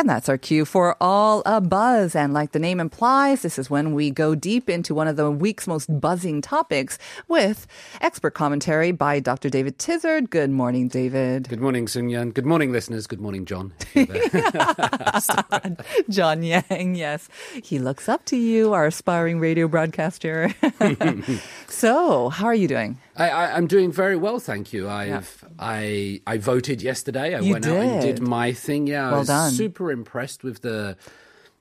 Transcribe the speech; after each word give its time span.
And 0.00 0.08
that's 0.08 0.30
our 0.30 0.38
cue 0.38 0.64
for 0.64 0.96
All 0.98 1.42
a 1.44 1.60
Buzz. 1.60 2.16
And 2.16 2.32
like 2.32 2.52
the 2.52 2.58
name 2.58 2.80
implies, 2.80 3.42
this 3.42 3.58
is 3.58 3.68
when 3.68 3.92
we 3.92 4.10
go 4.10 4.34
deep 4.34 4.70
into 4.70 4.94
one 4.94 5.06
of 5.06 5.16
the 5.16 5.30
week's 5.30 5.66
most 5.66 6.00
buzzing 6.00 6.40
topics 6.40 6.98
with 7.28 7.66
expert 8.00 8.30
commentary 8.30 8.92
by 8.92 9.20
Dr. 9.20 9.50
David 9.50 9.76
Tizzard. 9.76 10.30
Good 10.30 10.48
morning, 10.48 10.88
David. 10.88 11.50
Good 11.50 11.60
morning, 11.60 11.86
Sun 11.86 12.08
Yun. 12.08 12.30
Good 12.30 12.46
morning, 12.46 12.72
listeners. 12.72 13.06
Good 13.06 13.20
morning, 13.20 13.44
John. 13.44 13.74
John 16.08 16.42
Yang, 16.44 16.94
yes. 16.94 17.28
He 17.62 17.78
looks 17.78 18.08
up 18.08 18.24
to 18.24 18.38
you, 18.38 18.72
our 18.72 18.86
aspiring 18.86 19.38
radio 19.38 19.68
broadcaster. 19.68 20.54
so, 21.68 22.30
how 22.30 22.46
are 22.46 22.54
you 22.54 22.68
doing? 22.68 22.96
I, 23.20 23.28
I, 23.28 23.56
I'm 23.56 23.66
doing 23.66 23.92
very 23.92 24.16
well, 24.16 24.38
thank 24.40 24.72
you. 24.72 24.88
I've 24.88 25.44
I 25.58 26.20
I 26.26 26.38
voted 26.38 26.80
yesterday. 26.82 27.34
I 27.34 27.40
You 27.40 27.52
went 27.52 27.66
out 27.66 27.76
and 27.76 28.00
did. 28.00 28.14
did 28.16 28.22
my 28.26 28.52
thing. 28.52 28.86
Yeah, 28.86 29.08
I 29.08 29.10
Well 29.10 29.18
was 29.20 29.28
done. 29.28 29.52
super 29.52 29.90
impressed 29.92 30.42
with 30.42 30.62
the 30.62 30.96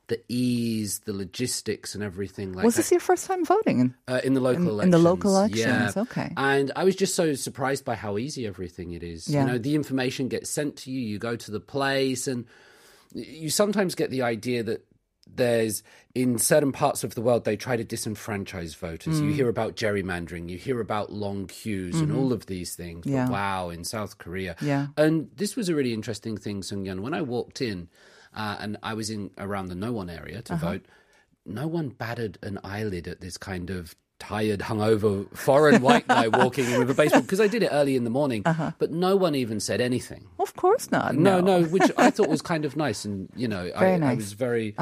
the 0.08 0.20
ease, 0.28 1.00
the 1.06 1.14
logistics, 1.14 1.94
and 1.94 2.04
everything. 2.04 2.54
Like 2.54 2.62
that. 2.64 2.66
Was 2.66 2.76
I- 2.78 2.80
this 2.80 2.92
your 2.92 3.00
first 3.00 3.28
time 3.28 3.46
voting? 3.46 3.94
Uh, 4.08 4.22
in 4.24 4.34
the 4.34 4.40
local 4.42 4.64
In- 4.64 4.68
elections. 4.70 4.86
in 4.86 4.92
the 4.92 5.10
local 5.10 5.32
yeah. 5.34 5.68
elections, 5.84 5.98
okay. 5.98 6.34
And 6.36 6.72
I 6.76 6.84
was 6.84 6.96
just 6.96 7.14
so 7.14 7.36
surprised 7.36 7.86
by 7.86 7.94
how 7.96 8.18
easy 8.18 8.48
everything 8.48 8.94
it 8.94 9.04
is. 9.04 9.28
Yeah. 9.28 9.42
You 9.42 9.52
know, 9.52 9.58
the 9.60 9.76
information 9.76 10.28
gets 10.28 10.50
sent 10.50 10.78
to 10.78 10.92
you, 10.92 11.00
you 11.02 11.20
go 11.20 11.36
to 11.36 11.52
the 11.52 11.60
place, 11.60 12.26
and 12.28 12.46
you 13.14 13.50
sometimes 13.52 13.94
get 13.94 14.10
the 14.10 14.24
idea 14.24 14.64
that 14.64 14.84
there's 15.36 15.84
in 16.16 16.38
certain 16.38 16.72
parts 16.72 17.04
of 17.04 17.16
the 17.16 17.22
world 17.22 17.46
they 17.46 17.56
try 17.56 17.76
to 17.78 17.84
disenfranchise 17.86 18.76
voters. 18.76 19.22
Mm. 19.22 19.28
You 19.28 19.34
hear 19.34 19.50
about 19.50 19.76
gerrymandering, 19.76 20.50
you 20.50 20.58
hear 20.58 20.80
about 20.82 21.12
long 21.12 21.48
queues 21.48 22.00
and 22.00 22.12
all 22.12 22.34
of 22.34 22.48
these 22.48 22.76
things. 22.76 23.06
Mm-hmm. 23.06 23.16
Yeah. 23.16 23.26
But 23.26 23.32
wow, 23.34 23.70
in 23.70 23.84
South 23.84 24.18
Korea. 24.18 24.56
Yeah. 24.62 24.88
And 24.98 25.30
this 25.36 25.56
was 25.56 25.70
a 25.70 25.76
really 25.76 25.94
interesting 25.94 26.36
thing, 26.38 26.64
Sung 26.64 26.86
Yun. 26.86 27.02
When 27.02 27.14
I 27.14 27.22
walked 27.22 27.62
in 27.62 27.90
uh, 28.36 28.58
and 28.60 28.78
I 28.84 28.94
was 28.96 29.10
in 29.10 29.32
around 29.38 29.68
the 29.68 29.76
Nowon 29.76 30.10
area 30.16 30.42
to 30.44 30.54
Uh-huh. 30.54 30.66
vote, 30.72 30.86
no 31.46 31.68
one 31.68 31.90
batted 31.90 32.38
an 32.44 32.60
eyelid 32.64 33.08
at 33.08 33.22
this 33.22 33.38
kind 33.38 33.70
of 33.70 33.96
tired, 34.20 34.60
hungover 34.60 35.26
foreign 35.38 35.82
white 35.82 36.06
guy 36.08 36.28
walking 36.42 36.66
in 36.70 36.78
with 36.80 36.90
a 36.90 36.94
baseball 36.94 37.22
because 37.22 37.40
I 37.40 37.48
did 37.48 37.64
it 37.64 37.70
early 37.72 37.96
in 37.96 38.04
the 38.04 38.10
morning, 38.10 38.42
Uh-huh. 38.46 38.72
but 38.78 38.92
no 38.92 39.16
one 39.16 39.34
even 39.34 39.62
said 39.62 39.80
anything. 39.80 40.28
Of 40.40 40.56
course 40.56 40.92
not. 40.92 41.16
No, 41.16 41.40
no, 41.40 41.64
which 41.64 41.90
I 41.98 42.10
thought 42.12 42.28
was 42.28 42.42
kind 42.52 42.66
of 42.66 42.76
nice, 42.76 43.06
and 43.06 43.30
you 43.36 43.48
know, 43.48 43.72
I, 43.76 43.86
I 43.94 43.98
nice. 43.98 44.08
Uh-huh. 44.10 44.16
was 44.18 44.34
very, 44.34 44.76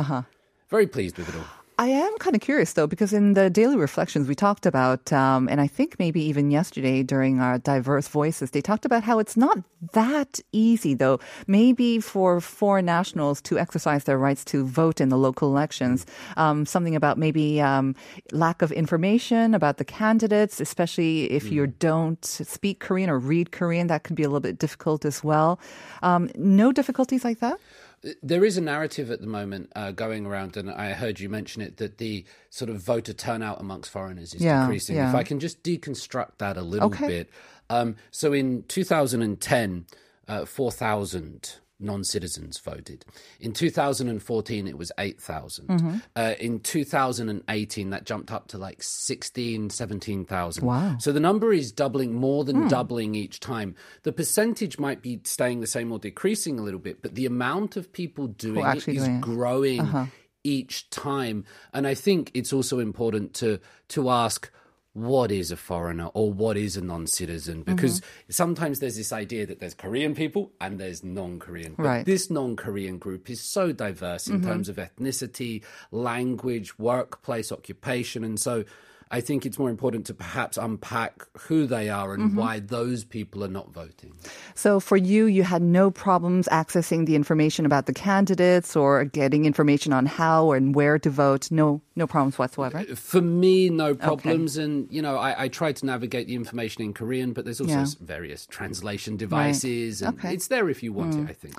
very 0.69 0.87
pleased 0.87 1.17
with 1.17 1.29
it 1.29 1.35
all. 1.35 1.45
I 1.79 1.89
am 1.89 2.17
kind 2.17 2.35
of 2.35 2.41
curious 2.41 2.73
though, 2.73 2.87
because 2.87 3.13
in 3.13 3.33
the 3.33 3.51
daily 3.51 3.77
reflections 3.77 4.27
we 4.27 4.33
talked 4.33 4.65
about, 4.65 5.13
um, 5.13 5.47
and 5.47 5.61
I 5.61 5.67
think 5.67 5.99
maybe 5.99 6.19
even 6.23 6.49
yesterday 6.49 7.03
during 7.03 7.39
our 7.39 7.59
diverse 7.59 8.07
voices, 8.07 8.49
they 8.49 8.61
talked 8.61 8.83
about 8.83 9.03
how 9.03 9.19
it's 9.19 9.37
not 9.37 9.59
that 9.93 10.39
easy 10.51 10.95
though. 10.95 11.19
Maybe 11.45 11.99
for 11.99 12.41
foreign 12.41 12.85
nationals 12.85 13.41
to 13.41 13.59
exercise 13.59 14.05
their 14.05 14.17
rights 14.17 14.43
to 14.45 14.65
vote 14.65 14.99
in 14.99 15.09
the 15.09 15.19
local 15.19 15.49
elections, 15.49 16.07
um, 16.35 16.65
something 16.65 16.95
about 16.95 17.19
maybe 17.19 17.61
um, 17.61 17.95
lack 18.31 18.63
of 18.63 18.71
information 18.71 19.53
about 19.53 19.77
the 19.77 19.85
candidates, 19.85 20.59
especially 20.59 21.31
if 21.31 21.51
you 21.51 21.67
don't 21.67 22.25
speak 22.25 22.79
Korean 22.79 23.07
or 23.07 23.19
read 23.19 23.51
Korean, 23.51 23.85
that 23.85 24.01
could 24.03 24.15
be 24.15 24.23
a 24.23 24.27
little 24.27 24.39
bit 24.39 24.57
difficult 24.57 25.05
as 25.05 25.23
well. 25.23 25.59
Um, 26.01 26.31
no 26.35 26.71
difficulties 26.71 27.23
like 27.23 27.37
that. 27.39 27.59
There 28.21 28.45
is 28.45 28.57
a 28.57 28.61
narrative 28.61 29.09
at 29.11 29.21
the 29.21 29.27
moment 29.27 29.71
uh, 29.75 29.91
going 29.91 30.25
around, 30.25 30.55
and 30.55 30.69
I 30.69 30.93
heard 30.93 31.19
you 31.19 31.29
mention 31.29 31.61
it 31.61 31.77
that 31.77 31.97
the 31.97 32.25
sort 32.49 32.69
of 32.69 32.77
voter 32.79 33.11
turnout 33.13 33.59
amongst 33.59 33.89
foreigners 33.91 34.33
is 34.33 34.41
Yeah, 34.41 34.61
decreasing. 34.61 34.95
yeah. 34.97 35.09
If 35.09 35.15
I 35.15 35.23
can 35.23 35.39
just 35.39 35.63
deconstruct 35.63 36.33
that 36.37 36.57
a 36.57 36.61
little 36.61 36.87
Okay. 36.89 37.07
bit. 37.07 37.29
Um, 37.69 37.95
so 38.11 38.33
in 38.33 38.63
2010, 38.63 39.85
uh, 40.27 40.45
4,000 40.45 41.55
non 41.79 42.03
citizens 42.03 42.57
voted. 42.57 43.05
In 43.39 43.53
2014, 43.53 44.67
it 44.67 44.77
was 44.77 44.91
8,000. 44.97 45.67
Mm-hmm. 45.67 45.97
Uh, 46.15 46.33
in 46.39 46.59
2018, 46.59 47.89
that 47.89 48.05
jumped 48.05 48.31
up 48.31 48.47
to 48.49 48.57
like 48.57 48.81
16, 48.81 49.69
17,000. 49.69 50.65
Wow. 50.65 50.97
So 50.99 51.11
the 51.11 51.19
number 51.19 51.53
is 51.53 51.71
doubling, 51.71 52.13
more 52.13 52.43
than 52.43 52.67
doubling 52.67 53.15
each 53.15 53.39
time. 53.39 53.75
The 54.03 54.11
percentage 54.11 54.79
might 54.79 55.01
be 55.01 55.21
staying 55.23 55.61
the 55.61 55.67
same 55.67 55.91
or 55.91 55.99
decreasing 55.99 56.59
a 56.59 56.63
little 56.63 56.79
bit, 56.79 57.01
but 57.01 57.15
the 57.15 57.25
amount 57.25 57.77
of 57.77 57.91
people 57.91 58.27
doing 58.27 58.65
it 58.65 58.77
is 58.77 58.85
doing 58.85 58.97
it. 58.97 59.03
Uh-huh. 59.03 59.19
growing 59.21 60.11
each 60.43 60.89
time. 60.89 61.45
And 61.73 61.85
I 61.85 61.93
think 61.93 62.31
it's 62.33 62.53
also 62.53 62.79
important 62.79 63.33
to 63.35 63.59
to 63.89 64.09
ask 64.09 64.51
what 64.97 65.31
is 65.31 65.51
a 65.51 65.55
foreigner 65.57 66.07
or 66.15 66.31
what 66.33 66.57
is 66.57 66.75
a 66.75 66.81
non-citizen 66.81 67.63
Mm-hmm. 67.63 67.75
because 67.75 68.01
sometimes 68.29 68.79
there's 68.79 68.95
this 68.97 69.13
idea 69.13 69.45
that 69.45 69.59
there's 69.59 69.75
Korean 69.75 70.15
people 70.15 70.51
and 70.59 70.79
there's 70.79 71.03
non-Korean. 71.03 71.75
But 71.77 71.83
Right. 71.85 71.97
Mm-hmm. 72.01 72.11
this 72.11 72.29
non-Korean 72.31 72.97
group 72.97 73.29
is 73.29 73.39
so 73.39 73.71
diverse 73.71 74.27
in 74.27 74.41
terms 74.41 74.69
of 74.69 74.77
ethnicity, 74.77 75.63
language, 75.91 76.77
workplace, 76.79 77.51
occupation 77.51 78.23
and 78.23 78.39
so 78.39 78.63
I 79.09 79.21
think 79.21 79.45
it's 79.45 79.57
more 79.57 79.69
important 79.69 80.05
to 80.07 80.13
perhaps 80.13 80.57
unpack 80.57 81.25
who 81.47 81.65
they 81.65 81.89
are 81.89 82.13
and 82.13 82.27
Mm-hmm. 82.27 82.37
why 82.39 82.59
those 82.59 83.05
people 83.05 83.43
are 83.43 83.47
not 83.47 83.71
voting. 83.71 84.11
So 84.53 84.79
for 84.81 84.97
you, 84.97 85.25
you 85.27 85.43
had 85.43 85.61
no 85.61 85.89
problems 85.91 86.47
accessing 86.51 87.05
the 87.05 87.15
information 87.15 87.65
about 87.65 87.85
the 87.85 87.93
candidates 87.93 88.75
or 88.75 89.05
getting 89.05 89.45
information 89.45 89.93
on 89.93 90.05
how 90.07 90.51
and 90.51 90.75
where 90.75 90.99
to 90.99 91.09
vote. 91.09 91.49
No, 91.51 91.81
no 91.95 92.05
problems 92.07 92.37
whatsoever. 92.37 92.83
For 92.95 93.21
me, 93.21 93.69
no 93.69 93.95
problems. 93.95 94.57
And, 94.57 94.87
you 94.91 95.01
know, 95.01 95.15
I, 95.17 95.43
I 95.43 95.47
try 95.47 95.71
to 95.71 95.85
navigate 95.85 96.27
the 96.27 96.35
information 96.35 96.81
in 96.83 96.93
Korean, 96.93 97.31
but 97.33 97.45
there's 97.45 97.61
also 97.61 97.71
Yeah. 97.73 97.85
various 98.01 98.45
translation 98.47 99.15
devices. 99.15 100.01
And 100.01 100.17
Okay. 100.17 100.29
Mm. 100.29 100.33
It's 100.33 100.47
there 100.47 100.69
if 100.69 100.83
you 100.83 100.91
want 100.91 101.15
it, 101.15 101.29
I 101.29 101.33
think. 101.33 101.55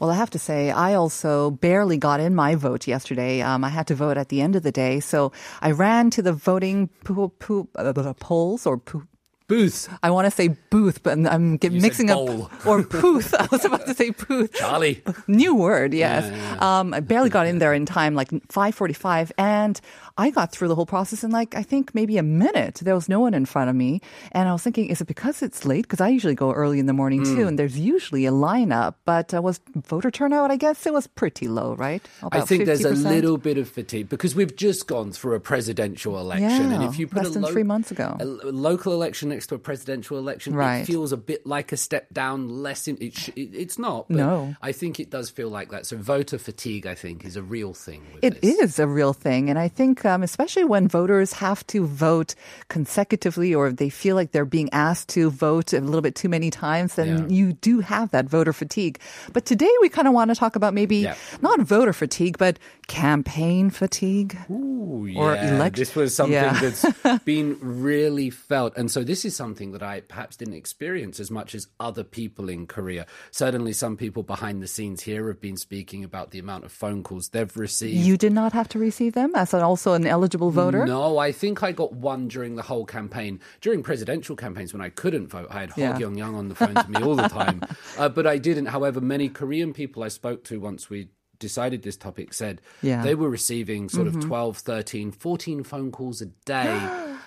Well, 0.00 0.10
I 0.10 0.14
have 0.16 0.30
to 0.30 0.38
say, 0.38 0.70
I 0.70 0.94
also 0.94 1.50
barely 1.50 1.96
got 1.96 2.18
in 2.20 2.34
my 2.34 2.54
vote 2.54 2.86
yesterday. 2.88 3.40
Um, 3.42 3.62
I 3.64 3.68
had 3.68 3.86
to 3.88 3.94
vote 3.94 4.16
at 4.16 4.28
the 4.30 4.40
end 4.40 4.56
of 4.56 4.62
the 4.62 4.72
day, 4.72 5.00
so 5.00 5.32
I 5.60 5.70
ran 5.72 6.10
to 6.10 6.22
the 6.22 6.32
voting 6.32 6.87
po- 7.04 7.28
po- 7.38 7.68
uh, 7.76 8.12
polls 8.20 8.66
or 8.66 8.78
po- 8.78 9.02
Booths. 9.48 9.88
I 10.02 10.10
want 10.10 10.26
to 10.26 10.30
say 10.30 10.48
booth, 10.68 11.02
but 11.02 11.16
I'm 11.26 11.56
get, 11.56 11.72
mixing 11.72 12.10
up 12.10 12.18
or 12.66 12.82
booth. 13.00 13.32
I 13.32 13.48
was 13.50 13.64
about 13.64 13.86
to 13.86 13.94
say 13.94 14.10
booth. 14.10 14.52
Charlie. 14.52 15.02
New 15.26 15.54
word, 15.54 15.94
yes. 15.94 16.28
Um, 16.60 16.92
I 16.92 17.00
barely 17.00 17.30
got 17.30 17.46
in 17.46 17.56
there 17.58 17.72
in 17.72 17.86
time, 17.86 18.14
like 18.14 18.28
5:45, 18.28 19.32
and 19.38 19.80
I 20.18 20.30
got 20.30 20.50
through 20.52 20.68
the 20.68 20.74
whole 20.74 20.84
process 20.86 21.22
in 21.24 21.30
like 21.30 21.54
I 21.54 21.62
think 21.62 21.94
maybe 21.94 22.18
a 22.18 22.22
minute. 22.22 22.80
There 22.82 22.94
was 22.94 23.08
no 23.08 23.20
one 23.20 23.32
in 23.34 23.46
front 23.46 23.70
of 23.70 23.76
me, 23.76 24.00
and 24.32 24.48
I 24.48 24.52
was 24.52 24.62
thinking, 24.62 24.86
is 24.88 25.00
it 25.00 25.06
because 25.06 25.42
it's 25.42 25.64
late? 25.64 25.82
Because 25.82 26.00
I 26.00 26.08
usually 26.08 26.34
go 26.34 26.52
early 26.52 26.78
in 26.80 26.86
the 26.86 26.92
morning 26.92 27.22
too, 27.24 27.42
Hmm. 27.42 27.48
and 27.48 27.58
there's 27.58 27.78
usually 27.78 28.26
a 28.26 28.32
lineup. 28.32 28.94
But 29.04 29.32
uh, 29.32 29.40
was 29.40 29.60
voter 29.76 30.10
turnout? 30.10 30.50
I 30.50 30.56
guess 30.56 30.84
it 30.86 30.92
was 30.92 31.06
pretty 31.06 31.46
low, 31.48 31.74
right? 31.76 32.02
I 32.22 32.26
About 32.26 32.48
think 32.48 32.66
there's 32.66 32.84
a 32.84 32.90
little 32.90 33.38
bit 33.38 33.56
of 33.58 33.68
fatigue 33.68 34.08
because 34.08 34.34
we've 34.34 34.54
just 34.56 34.86
gone 34.88 35.12
through 35.12 35.34
a 35.36 35.40
presidential 35.40 36.18
election, 36.18 36.72
and 36.72 36.82
Yeah, 36.82 36.88
if 36.88 36.98
you 36.98 37.06
put 37.06 37.18
less 37.24 37.36
a, 37.36 37.38
than 37.38 37.52
three 37.52 37.62
months 37.62 37.90
ago. 37.92 38.16
a 38.18 38.24
local 38.24 38.92
election 38.92 39.28
next 39.28 39.46
to 39.48 39.54
a 39.54 39.58
presidential 39.58 40.18
election, 40.18 40.54
Right. 40.54 40.78
it 40.82 40.86
feels 40.86 41.12
a 41.12 41.16
bit 41.16 41.46
like 41.46 41.70
a 41.72 41.76
step 41.76 42.12
down. 42.12 42.48
Less, 42.48 42.88
in, 42.88 42.98
it 43.00 43.14
sh- 43.16 43.30
it's 43.36 43.78
not. 43.78 44.08
But 44.08 44.16
No. 44.16 44.56
I 44.62 44.72
think 44.72 44.98
it 44.98 45.10
does 45.10 45.30
feel 45.30 45.48
like 45.48 45.70
that. 45.70 45.86
So 45.86 45.96
voter 45.96 46.38
fatigue, 46.38 46.86
I 46.86 46.94
think, 46.96 47.24
is 47.24 47.36
a 47.36 47.42
real 47.42 47.72
thing. 47.72 48.02
With 48.14 48.24
It 48.24 48.40
this. 48.42 48.58
is 48.58 48.78
a 48.80 48.86
real 48.88 49.12
thing. 49.12 49.48
And 49.48 49.58
I 49.58 49.68
think, 49.68 50.04
um, 50.08 50.22
especially 50.24 50.64
when 50.64 50.88
voters 50.88 51.34
have 51.34 51.64
to 51.68 51.86
vote 51.86 52.34
consecutively 52.68 53.54
or 53.54 53.70
they 53.70 53.90
feel 53.90 54.16
like 54.16 54.32
they're 54.32 54.44
being 54.44 54.68
asked 54.72 55.08
to 55.10 55.30
vote 55.30 55.72
a 55.72 55.80
little 55.80 56.00
bit 56.00 56.14
too 56.14 56.28
many 56.28 56.50
times, 56.50 56.94
then 56.94 57.08
Yeah. 57.08 57.26
you 57.28 57.52
do 57.52 57.80
have 57.80 58.10
that 58.10 58.26
voter 58.26 58.52
fatigue. 58.52 58.98
But 59.32 59.44
today 59.44 59.70
we 59.82 59.88
kind 59.88 60.08
of 60.08 60.14
want 60.14 60.30
to 60.30 60.34
talk 60.34 60.56
about 60.56 60.72
maybe 60.74 60.96
Yeah. 60.98 61.14
not 61.42 61.60
voter 61.60 61.92
fatigue, 61.92 62.38
but 62.38 62.58
campaign 62.88 63.70
fatigue. 63.70 64.38
Ooh, 64.50 65.08
Or 65.16 65.34
yeah, 65.34 65.54
elect- 65.54 65.76
This 65.76 65.94
was 65.94 66.14
something 66.14 66.32
that's 66.60 66.84
been 67.24 67.58
really 67.60 68.30
felt. 68.30 68.76
And 68.76 68.90
so 68.90 69.04
this 69.04 69.24
is 69.24 69.36
something 69.36 69.72
that 69.72 69.82
I 69.82 70.00
perhaps 70.00 70.36
didn't 70.36 70.54
experience 70.54 71.20
as 71.20 71.30
much 71.30 71.54
as 71.54 71.66
other 71.78 72.04
people 72.04 72.48
in 72.48 72.66
Korea. 72.66 73.06
Certainly 73.30 73.74
some 73.74 73.96
people 73.96 74.22
behind 74.22 74.62
the 74.62 74.66
scenes 74.66 75.02
here 75.02 75.28
have 75.28 75.40
been 75.40 75.56
speaking 75.56 76.04
about 76.04 76.30
the 76.30 76.38
amount 76.38 76.64
of 76.64 76.72
phone 76.72 77.02
calls 77.02 77.28
they've 77.28 77.54
received. 77.56 78.04
You 78.06 78.16
did 78.16 78.32
not 78.32 78.52
have 78.52 78.68
to 78.70 78.78
receive 78.78 79.12
them 79.12 79.32
as 79.34 79.52
also 79.52 79.92
an 79.98 80.06
eligible 80.06 80.50
voter? 80.50 80.86
No, 80.86 81.18
I 81.18 81.32
think 81.32 81.62
I 81.62 81.72
got 81.72 81.92
one 81.92 82.28
during 82.28 82.56
the 82.56 82.62
whole 82.62 82.84
campaign. 82.86 83.40
During 83.60 83.82
presidential 83.82 84.36
campaigns 84.36 84.72
when 84.72 84.82
I 84.82 84.88
couldn't 84.88 85.26
vote, 85.28 85.48
I 85.50 85.60
had 85.60 85.72
Yeah. 85.76 85.92
Kyung 85.98 86.16
Young 86.16 86.34
on 86.34 86.48
the 86.48 86.54
phone 86.54 86.74
to 86.74 86.88
me 86.90 87.02
all 87.02 87.14
the 87.16 87.28
time. 87.28 87.62
Uh, 87.98 88.08
but 88.08 88.26
I 88.26 88.38
didn't. 88.38 88.66
However, 88.66 89.00
many 89.00 89.28
Korean 89.28 89.72
people 89.72 90.02
I 90.04 90.08
spoke 90.08 90.44
to 90.44 90.60
once 90.60 90.88
we 90.88 91.08
decided 91.40 91.82
this 91.82 91.96
topic 91.96 92.32
said 92.32 92.60
Yeah. 92.82 93.02
they 93.02 93.14
were 93.14 93.28
receiving 93.30 93.88
sort 93.88 94.06
of 94.06 94.20
12, 94.20 94.58
13, 94.58 95.10
14 95.12 95.62
phone 95.64 95.90
calls 95.92 96.20
a 96.20 96.26
day. 96.26 96.78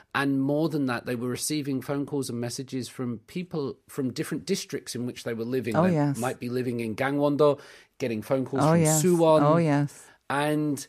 and 0.16 0.42
more 0.42 0.68
than 0.70 0.86
that, 0.88 1.06
they 1.06 1.16
were 1.16 1.30
receiving 1.30 1.82
phone 1.82 2.06
calls 2.06 2.30
and 2.30 2.40
messages 2.40 2.88
from 2.90 3.20
people 3.28 3.78
from 3.88 4.12
different 4.12 4.46
districts 4.46 4.96
in 4.96 5.06
which 5.06 5.24
they 5.24 5.34
were 5.34 5.46
living. 5.46 5.76
Oh, 5.76 5.84
they 5.88 5.94
yes. 5.94 6.18
might 6.18 6.40
be 6.40 6.50
living 6.50 6.80
in 6.82 6.96
Gangwon-do, 6.96 7.58
getting 8.00 8.22
phone 8.22 8.46
calls 8.46 8.64
Oh 8.64 8.72
from 8.72 8.82
yes. 8.82 9.04
Suwon. 9.04 9.42
Oh 9.44 9.58
yes. 9.58 10.06
And 10.30 10.86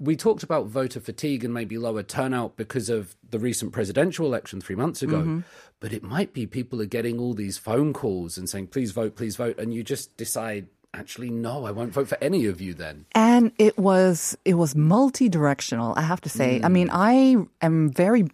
we 0.00 0.16
talked 0.16 0.42
about 0.42 0.66
voter 0.66 0.98
fatigue 0.98 1.44
and 1.44 1.52
maybe 1.52 1.76
lower 1.76 2.02
turnout 2.02 2.56
because 2.56 2.88
of 2.88 3.14
the 3.28 3.38
recent 3.38 3.70
presidential 3.72 4.26
election 4.26 4.60
three 4.60 4.74
months 4.74 5.02
ago. 5.02 5.18
Mm-hmm. 5.18 5.40
But 5.78 5.92
it 5.92 6.02
might 6.02 6.32
be 6.32 6.46
people 6.46 6.80
are 6.80 6.86
getting 6.86 7.20
all 7.20 7.34
these 7.34 7.58
phone 7.58 7.92
calls 7.92 8.36
and 8.38 8.48
saying, 8.48 8.68
please 8.68 8.92
vote, 8.92 9.14
please 9.14 9.36
vote. 9.36 9.58
And 9.58 9.72
you 9.74 9.82
just 9.82 10.16
decide, 10.16 10.68
actually, 10.94 11.30
no, 11.30 11.66
I 11.66 11.70
won't 11.70 11.92
vote 11.92 12.08
for 12.08 12.18
any 12.20 12.46
of 12.46 12.60
you 12.60 12.72
then. 12.74 13.04
And 13.14 13.52
it 13.58 13.78
was 13.78 14.36
it 14.44 14.54
was 14.54 14.74
multi-directional, 14.74 15.94
I 15.96 16.02
have 16.02 16.20
to 16.22 16.28
say. 16.28 16.60
I 16.64 16.68
mean, 16.68 16.88
Mm. 16.88 16.94
I 16.94 17.46
am 17.66 17.90
very 17.92 18.24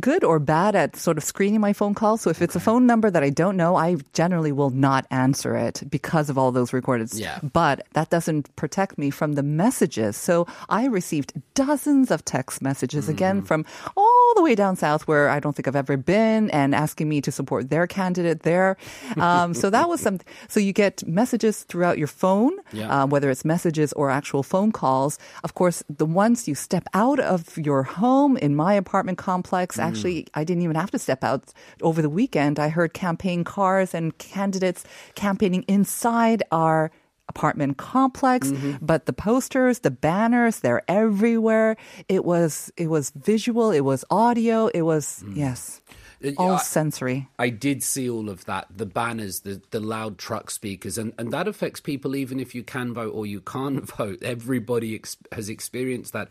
good 0.00 0.24
or 0.24 0.38
bad 0.38 0.74
at 0.74 0.96
sort 0.96 1.18
of 1.18 1.24
screening 1.24 1.60
my 1.60 1.72
phone 1.72 1.94
calls. 1.94 2.20
So 2.20 2.30
if 2.30 2.42
it's 2.42 2.56
a 2.56 2.60
phone 2.60 2.86
number 2.86 3.10
that 3.10 3.22
I 3.22 3.30
don't 3.30 3.56
know, 3.56 3.76
I 3.76 3.96
generally 4.12 4.52
will 4.52 4.70
not 4.70 5.06
answer 5.10 5.56
it 5.56 5.82
because 5.88 6.30
of 6.30 6.38
all 6.38 6.52
those 6.52 6.72
recorded. 6.72 7.12
Yeah. 7.14 7.38
But 7.42 7.86
that 7.92 8.10
doesn't 8.10 8.54
protect 8.56 8.98
me 8.98 9.10
from 9.10 9.34
the 9.34 9.42
messages. 9.42 10.16
So 10.16 10.46
I 10.68 10.86
received 10.86 11.32
dozens 11.54 12.10
of 12.10 12.24
text 12.24 12.62
messages 12.62 13.08
again 13.08 13.42
mm. 13.42 13.46
from 13.46 13.64
all 13.96 14.17
the 14.36 14.42
way 14.42 14.54
down 14.54 14.76
south 14.76 15.06
where 15.08 15.28
I 15.28 15.40
don't 15.40 15.54
think 15.54 15.66
I've 15.68 15.76
ever 15.76 15.96
been 15.96 16.50
and 16.50 16.74
asking 16.74 17.08
me 17.08 17.20
to 17.22 17.32
support 17.32 17.70
their 17.70 17.86
candidate 17.86 18.42
there. 18.42 18.76
Um, 19.16 19.54
so 19.54 19.70
that 19.70 19.88
was 19.88 20.00
some, 20.00 20.18
so 20.48 20.60
you 20.60 20.72
get 20.72 21.06
messages 21.06 21.64
throughout 21.64 21.98
your 21.98 22.06
phone, 22.06 22.52
Yeah. 22.72 23.02
uh, 23.02 23.06
whether 23.06 23.30
it's 23.30 23.44
messages 23.44 23.92
or 23.94 24.10
actual 24.10 24.42
phone 24.42 24.72
calls. 24.72 25.18
Of 25.44 25.54
course, 25.54 25.82
the 25.88 26.06
once 26.06 26.46
you 26.48 26.54
step 26.54 26.84
out 26.94 27.20
of 27.20 27.56
your 27.58 27.82
home 27.82 28.36
in 28.36 28.54
my 28.54 28.74
apartment 28.74 29.18
complex, 29.18 29.76
Mm. 29.76 29.84
actually, 29.84 30.26
I 30.34 30.44
didn't 30.44 30.62
even 30.62 30.76
have 30.76 30.90
to 30.92 30.98
step 30.98 31.24
out 31.24 31.52
over 31.82 32.02
the 32.02 32.10
weekend. 32.10 32.58
I 32.58 32.68
heard 32.68 32.94
campaign 32.94 33.44
cars 33.44 33.94
and 33.94 34.16
candidates 34.18 34.84
campaigning 35.14 35.64
inside 35.68 36.42
our 36.52 36.90
apartment 37.28 37.76
complex 37.76 38.48
Mm-hmm. 38.48 38.84
but 38.84 39.06
the 39.06 39.12
posters 39.12 39.80
the 39.80 39.90
banners 39.90 40.60
they're 40.60 40.82
everywhere 40.88 41.76
it 42.08 42.24
was 42.24 42.72
it 42.76 42.88
was 42.88 43.10
visual 43.10 43.70
it 43.70 43.80
was 43.80 44.04
audio 44.10 44.66
it 44.68 44.82
was 44.82 45.22
yes 45.34 45.80
Uh, 46.24 46.30
all 46.36 46.56
I- 46.58 46.62
sensory 46.78 47.28
I 47.38 47.48
did 47.50 47.82
see 47.82 48.08
all 48.10 48.28
of 48.28 48.44
that 48.46 48.66
the 48.82 48.86
banners, 48.86 49.40
the, 49.40 49.60
the 49.70 49.78
loud 49.80 50.18
truck 50.18 50.50
speakers, 50.50 50.98
and, 50.98 51.12
and 51.18 51.30
that 51.32 51.46
affects 51.46 51.80
people 51.80 52.16
even 52.16 52.40
if 52.40 52.54
you 52.56 52.64
can 52.64 52.92
vote 52.92 53.12
or 53.14 53.24
you 53.34 53.40
can't 53.40 53.86
vote. 53.98 54.18
Everybody 54.22 54.94
ex- 54.96 55.16
has 55.32 55.48
experienced 55.48 56.12
that. 56.14 56.28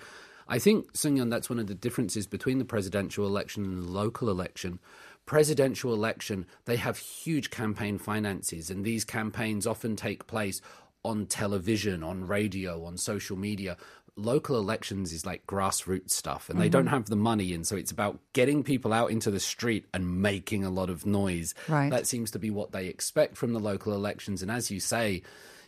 I 0.56 0.60
think, 0.60 0.92
Sungyun, 0.94 1.30
that's 1.30 1.50
one 1.50 1.60
of 1.64 1.68
the 1.68 1.76
differences 1.86 2.26
between 2.28 2.58
the 2.60 2.66
presidential 2.76 3.26
election 3.32 3.64
and 3.66 3.78
the 3.84 3.92
local 4.02 4.30
election. 4.30 4.80
Presidential 5.26 5.94
election, 5.94 6.46
they 6.66 6.78
have 6.78 6.98
huge 6.98 7.50
campaign 7.50 7.98
finances, 7.98 8.70
and 8.72 8.86
these 8.86 9.04
campaigns 9.04 9.68
often 9.68 9.96
take 9.98 10.26
place 10.26 10.62
on 11.04 11.26
television, 11.26 12.04
on 12.04 12.26
radio, 12.26 12.84
on 12.86 12.98
social 12.98 13.38
media. 13.38 13.78
Local 14.16 14.58
elections 14.58 15.14
is 15.14 15.26
like 15.26 15.46
grassroots 15.46 16.10
stuff, 16.10 16.50
and 16.50 16.60
they 16.60 16.66
mm-hmm. 16.66 16.72
don't 16.72 16.88
have 16.88 17.06
the 17.06 17.16
money, 17.16 17.54
and 17.54 17.68
so 17.68 17.76
it's 17.76 17.92
about 17.92 18.20
getting 18.34 18.64
people 18.64 18.92
out 18.92 19.12
into 19.12 19.30
the 19.30 19.40
street 19.40 19.86
and 19.94 20.22
making 20.22 20.64
a 20.64 20.72
lot 20.72 20.90
of 20.90 21.06
noise. 21.06 21.54
Right. 21.68 21.92
That 21.92 22.08
seems 22.08 22.32
to 22.32 22.40
be 22.40 22.50
what 22.50 22.72
they 22.72 22.88
expect 22.88 23.38
from 23.38 23.54
the 23.54 23.60
local 23.60 23.94
elections. 23.94 24.42
And 24.42 24.50
as 24.50 24.72
you 24.72 24.80
say, 24.80 25.22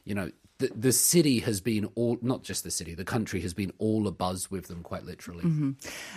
you 0.03 0.15
know, 0.15 0.31
the, 0.59 0.69
the 0.75 0.91
city 0.91 1.39
has 1.39 1.61
been 1.61 1.89
all, 1.95 2.17
not 2.21 2.43
just 2.43 2.65
the 2.65 2.71
city, 2.71 2.93
the 2.93 3.05
country 3.05 3.39
has 3.41 3.53
been 3.53 3.71
all 3.79 4.11
abuzz 4.11 4.51
with 4.51 4.67
them, 4.67 4.83
quite 4.83 5.05
literally. 5.05 5.43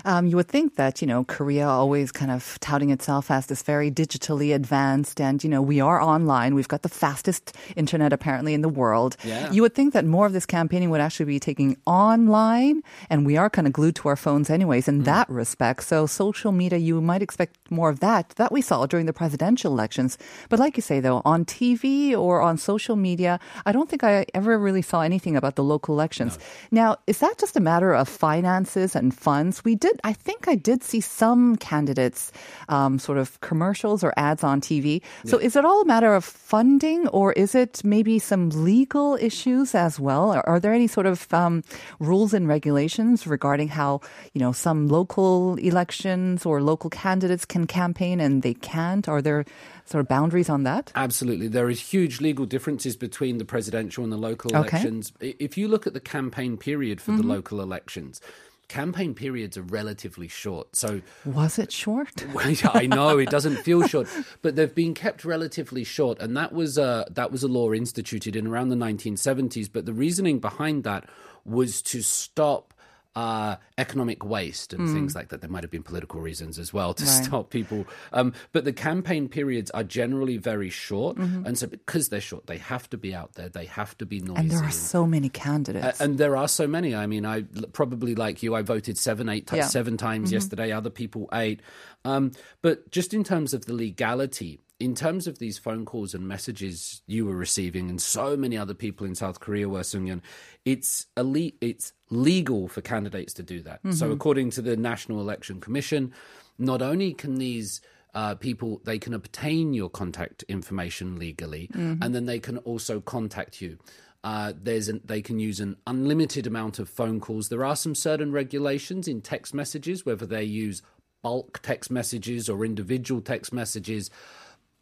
Um, 0.04 0.26
you 0.26 0.34
would 0.34 0.48
think 0.48 0.74
that, 0.74 1.00
you 1.00 1.06
know, 1.06 1.22
Korea 1.22 1.68
always 1.68 2.10
kind 2.10 2.32
of 2.32 2.58
touting 2.60 2.90
itself 2.90 3.30
as 3.30 3.46
this 3.46 3.62
very 3.62 3.88
digitally 3.88 4.52
advanced 4.52 5.20
and, 5.20 5.42
you 5.44 5.48
know, 5.48 5.62
we 5.62 5.80
are 5.80 6.02
online. 6.02 6.56
We've 6.56 6.66
got 6.66 6.82
the 6.82 6.88
fastest 6.88 7.56
internet 7.76 8.12
apparently 8.12 8.52
in 8.52 8.62
the 8.62 8.68
world. 8.68 9.16
Yeah. 9.22 9.52
You 9.52 9.62
would 9.62 9.76
think 9.76 9.92
that 9.92 10.04
more 10.04 10.26
of 10.26 10.32
this 10.32 10.44
campaigning 10.44 10.90
would 10.90 11.00
actually 11.00 11.26
be 11.26 11.38
taking 11.38 11.76
online 11.86 12.82
and 13.08 13.24
we 13.24 13.36
are 13.36 13.48
kind 13.48 13.68
of 13.68 13.72
glued 13.72 13.94
to 13.96 14.08
our 14.08 14.16
phones 14.16 14.50
anyways 14.50 14.88
in 14.88 15.04
that 15.04 15.30
respect. 15.30 15.84
So 15.84 16.06
social 16.06 16.50
media, 16.50 16.80
you 16.80 17.00
might 17.00 17.22
expect 17.22 17.70
more 17.70 17.90
of 17.90 18.00
that. 18.00 18.30
That 18.30 18.50
we 18.50 18.60
saw 18.60 18.86
during 18.86 19.06
the 19.06 19.12
presidential 19.12 19.72
elections. 19.72 20.18
But 20.48 20.58
like 20.58 20.76
you 20.76 20.82
say 20.82 20.98
though, 20.98 21.22
on 21.24 21.44
TV 21.44 22.12
or 22.12 22.40
on 22.40 22.58
social 22.58 22.96
media, 22.96 23.38
I 23.64 23.70
don't 23.70 23.88
think 23.88 24.02
I 24.02 24.26
ever 24.34 24.58
really 24.58 24.82
saw 24.82 25.02
anything 25.02 25.36
about 25.36 25.56
the 25.56 25.64
local 25.64 25.94
elections. 25.94 26.38
Now, 26.70 26.96
is 27.06 27.18
that 27.18 27.38
just 27.38 27.56
a 27.56 27.60
matter 27.60 27.92
of 27.92 28.08
finances 28.08 28.96
and 28.96 29.14
funds? 29.14 29.64
We 29.64 29.74
did, 29.74 30.00
I 30.04 30.12
think 30.12 30.48
I 30.48 30.54
did 30.54 30.82
see 30.82 31.00
some 31.00 31.56
candidates, 31.56 32.32
um, 32.68 32.98
sort 32.98 33.18
of 33.18 33.40
commercials 33.40 34.04
or 34.04 34.12
ads 34.16 34.44
on 34.44 34.60
TV. 34.60 35.02
So 35.24 35.38
is 35.38 35.56
it 35.56 35.64
all 35.64 35.82
a 35.82 35.86
matter 35.86 36.14
of 36.14 36.24
funding 36.24 37.08
or 37.08 37.32
is 37.32 37.54
it 37.54 37.82
maybe 37.84 38.18
some 38.18 38.50
legal 38.50 39.16
issues 39.16 39.74
as 39.74 39.98
well? 40.00 40.30
Are, 40.32 40.46
are 40.48 40.60
there 40.60 40.72
any 40.72 40.86
sort 40.86 41.06
of 41.06 41.32
um, 41.32 41.62
rules 41.98 42.34
and 42.34 42.48
regulations 42.48 43.26
regarding 43.26 43.68
how, 43.68 44.00
you 44.32 44.40
know, 44.40 44.52
some 44.52 44.88
local 44.88 45.56
elections 45.56 46.46
or 46.46 46.62
local 46.62 46.90
candidates 46.90 47.44
can 47.44 47.66
campaign 47.66 48.20
and 48.20 48.42
they 48.42 48.54
can't? 48.54 49.08
Are 49.08 49.22
there 49.22 49.44
sort 49.84 50.00
of 50.00 50.08
boundaries 50.08 50.48
on 50.48 50.62
that? 50.64 50.92
Absolutely. 50.94 51.48
There 51.48 51.70
is 51.70 51.80
huge 51.80 52.20
legal 52.20 52.46
differences 52.46 52.96
between 52.96 53.38
the 53.38 53.44
presidential 53.44 54.04
and 54.04 54.12
the 54.12 54.16
local 54.16 54.56
Okay. 54.56 54.78
elections. 54.78 55.12
If 55.20 55.56
you 55.58 55.68
look 55.68 55.86
at 55.86 55.94
the 55.94 56.00
campaign 56.00 56.56
period 56.56 57.00
for 57.00 57.12
the 57.12 57.18
mm-hmm. 57.18 57.30
local 57.30 57.60
elections, 57.60 58.20
campaign 58.68 59.12
periods 59.14 59.58
are 59.58 59.62
relatively 59.62 60.28
short. 60.28 60.74
So 60.74 61.02
Was 61.26 61.58
it 61.58 61.70
short? 61.70 62.24
I 62.74 62.86
know 62.86 63.18
it 63.18 63.28
doesn't 63.28 63.56
feel 63.58 63.86
short, 63.86 64.08
but 64.40 64.56
they've 64.56 64.74
been 64.74 64.94
kept 64.94 65.24
relatively 65.24 65.84
short, 65.84 66.18
and 66.20 66.36
that 66.36 66.52
was 66.52 66.78
a 66.78 67.06
that 67.10 67.30
was 67.30 67.42
a 67.42 67.48
law 67.48 67.72
instituted 67.72 68.34
in 68.34 68.46
around 68.46 68.70
the 68.70 68.76
1970s. 68.76 69.68
But 69.70 69.84
the 69.84 69.92
reasoning 69.92 70.38
behind 70.38 70.84
that 70.84 71.04
was 71.44 71.82
to 71.82 72.02
stop 72.02 72.71
uh, 73.14 73.56
economic 73.76 74.24
waste 74.24 74.72
and 74.72 74.88
things 74.88 75.14
like 75.14 75.28
that. 75.28 75.40
There 75.42 75.50
might 75.50 75.64
have 75.64 75.70
been 75.70 75.82
political 75.82 76.20
reasons 76.20 76.58
as 76.58 76.72
well 76.72 76.94
to 76.94 77.04
Hmm. 77.04 77.08
Right. 77.12 77.24
stop 77.24 77.50
people. 77.50 77.86
Um, 78.12 78.32
but 78.52 78.64
the 78.64 78.72
campaign 78.72 79.28
periods 79.28 79.70
are 79.72 79.84
generally 79.84 80.38
very 80.38 80.70
short, 80.70 81.16
Mm-hmm. 81.18 81.44
and 81.46 81.58
so 81.58 81.66
because 81.66 82.08
they're 82.08 82.20
short, 82.22 82.46
they 82.46 82.58
have 82.58 82.88
to 82.90 82.96
be 82.96 83.14
out 83.14 83.34
there. 83.34 83.48
They 83.50 83.66
have 83.66 83.96
to 83.98 84.06
be 84.06 84.20
noisy. 84.20 84.40
And 84.40 84.50
there 84.50 84.64
are 84.64 84.70
so 84.70 85.06
many 85.06 85.28
candidates. 85.28 86.00
uh, 86.00 86.04
and 86.04 86.16
there 86.16 86.36
are 86.36 86.48
so 86.48 86.66
many. 86.66 86.94
I 86.94 87.06
mean, 87.06 87.26
I 87.26 87.42
probably 87.72 88.14
like 88.14 88.42
you. 88.42 88.54
I 88.54 88.62
voted 88.62 88.96
seven, 88.96 89.28
eight, 89.28 89.46
ti- 89.46 89.56
Yeah. 89.58 89.66
seven 89.66 89.96
times 89.98 90.32
yesterday. 90.32 90.72
Other 90.72 90.90
people 90.90 91.28
eight. 91.34 91.60
Um, 92.04 92.32
but 92.62 92.90
just 92.90 93.12
in 93.12 93.24
terms 93.24 93.52
of 93.54 93.66
the 93.66 93.74
legality, 93.74 94.60
in 94.82 94.96
terms 94.96 95.28
of 95.28 95.38
these 95.38 95.58
phone 95.58 95.84
calls 95.84 96.12
and 96.12 96.26
messages 96.26 97.02
you 97.06 97.24
were 97.24 97.36
receiving, 97.36 97.88
and 97.88 98.02
so 98.02 98.36
many 98.36 98.58
other 98.58 98.74
people 98.74 99.06
in 99.06 99.14
South 99.14 99.38
Korea 99.38 99.68
were 99.68 99.82
Sungyun, 99.82 100.20
it's 100.64 101.06
elite. 101.16 101.56
It's 101.60 101.92
legal 102.10 102.66
for 102.66 102.80
candidates 102.80 103.32
to 103.34 103.44
do 103.44 103.62
that. 103.62 103.78
So, 103.92 104.10
according 104.10 104.50
to 104.50 104.62
the 104.62 104.76
National 104.76 105.20
Election 105.20 105.60
Commission, 105.60 106.12
not 106.58 106.82
only 106.82 107.14
can 107.14 107.36
these 107.36 107.80
uh, 108.14 108.34
people 108.34 108.80
they 108.84 108.98
can 108.98 109.14
obtain 109.14 109.72
your 109.72 109.88
contact 109.88 110.42
information 110.48 111.16
legally, 111.16 111.70
and 112.02 112.12
then 112.12 112.26
they 112.26 112.40
can 112.40 112.58
also 112.58 113.00
contact 113.00 113.62
you. 113.62 113.78
Uh, 114.24 114.52
there's 114.60 114.88
an, 114.88 115.00
they 115.04 115.22
can 115.22 115.38
use 115.38 115.60
an 115.60 115.76
unlimited 115.86 116.44
amount 116.46 116.80
of 116.80 116.88
phone 116.88 117.20
calls. 117.20 117.48
There 117.48 117.64
are 117.64 117.76
some 117.76 117.94
certain 117.94 118.32
regulations 118.32 119.06
in 119.06 119.20
text 119.20 119.54
messages, 119.54 120.04
whether 120.04 120.26
they 120.26 120.42
use 120.44 120.82
bulk 121.22 121.60
text 121.62 121.88
messages 121.88 122.48
or 122.48 122.64
individual 122.64 123.20
text 123.20 123.52
messages. 123.52 124.10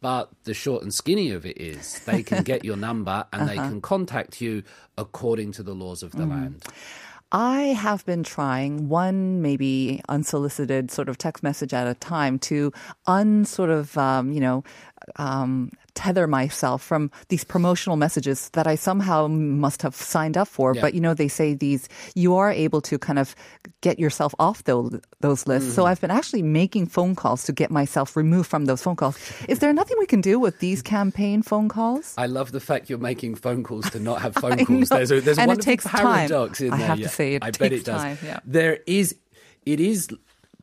But 0.01 0.29
the 0.45 0.53
short 0.55 0.81
and 0.81 0.93
skinny 0.93 1.31
of 1.31 1.45
it 1.45 1.61
is 1.61 1.99
they 2.05 2.23
can 2.23 2.43
get 2.51 2.65
your 2.65 2.75
number 2.75 3.25
and 3.31 3.47
they 3.47 3.55
can 3.55 3.81
contact 3.81 4.41
you 4.41 4.63
according 4.97 5.51
to 5.53 5.63
the 5.63 5.73
laws 5.73 6.01
of 6.03 6.11
the 6.13 6.25
land. 6.25 6.65
I 7.31 7.61
have 7.61 8.05
been 8.05 8.23
trying 8.23 8.89
one 8.89 9.41
maybe 9.41 10.01
unsolicited 10.09 10.91
sort 10.91 11.07
of 11.07 11.17
text 11.17 11.43
message 11.43 11.73
at 11.73 11.87
a 11.87 11.93
time 11.93 12.39
to 12.39 12.73
unsort 13.07 13.69
of 13.69 13.97
um, 13.97 14.33
you 14.33 14.41
know 14.41 14.63
um, 15.15 15.71
tether 15.95 16.27
myself 16.27 16.81
from 16.81 17.11
these 17.29 17.43
promotional 17.43 17.97
messages 17.97 18.49
that 18.49 18.67
I 18.67 18.75
somehow 18.75 19.27
must 19.27 19.81
have 19.81 19.95
signed 19.95 20.37
up 20.37 20.47
for. 20.47 20.75
Yeah. 20.75 20.81
But 20.81 20.93
you 20.93 21.01
know 21.01 21.13
they 21.13 21.27
say 21.27 21.53
these 21.53 21.89
you 22.15 22.35
are 22.35 22.51
able 22.51 22.81
to 22.81 22.97
kind 22.97 23.19
of 23.19 23.35
get 23.81 23.99
yourself 23.99 24.33
off 24.39 24.63
those 24.63 24.99
those 25.19 25.47
lists. 25.47 25.73
So 25.73 25.83
mm-hmm. 25.83 25.91
I've 25.91 26.01
been 26.01 26.11
actually 26.11 26.41
making 26.43 26.87
phone 26.87 27.15
calls 27.15 27.43
to 27.45 27.51
get 27.51 27.71
myself 27.71 28.15
removed 28.15 28.49
from 28.49 28.65
those 28.65 28.81
phone 28.81 28.95
calls. 28.95 29.17
Is 29.47 29.59
there 29.59 29.73
nothing 29.73 29.97
we 29.99 30.05
can 30.05 30.21
do 30.21 30.39
with 30.39 30.59
these 30.59 30.81
campaign 30.81 31.41
phone 31.41 31.69
calls? 31.69 32.13
I 32.17 32.27
love 32.27 32.51
the 32.51 32.59
fact 32.59 32.89
you're 32.89 32.99
making 32.99 33.35
phone 33.35 33.63
calls 33.63 33.89
to 33.91 33.99
not 33.99 34.21
have 34.21 34.35
phone 34.41 34.65
calls. 34.65 34.89
There's 34.89 35.11
a, 35.11 35.21
there's 35.21 35.37
a 35.37 35.41
And 35.41 35.51
it 35.51 35.61
takes 35.61 35.85
time. 35.85 36.01
paradox 36.01 36.61
in 36.61 36.73
I 36.73 36.77
there. 36.77 36.87
have 36.87 36.99
to 36.99 37.09
say 37.09 37.35
it 37.35 37.43
I 37.43 37.51
bet 37.51 37.73
it 37.73 37.85
does. 37.85 38.01
time, 38.01 38.17
yeah. 38.23 38.39
There 38.45 38.79
is, 38.87 39.15
it 39.65 39.79
is 39.79 40.09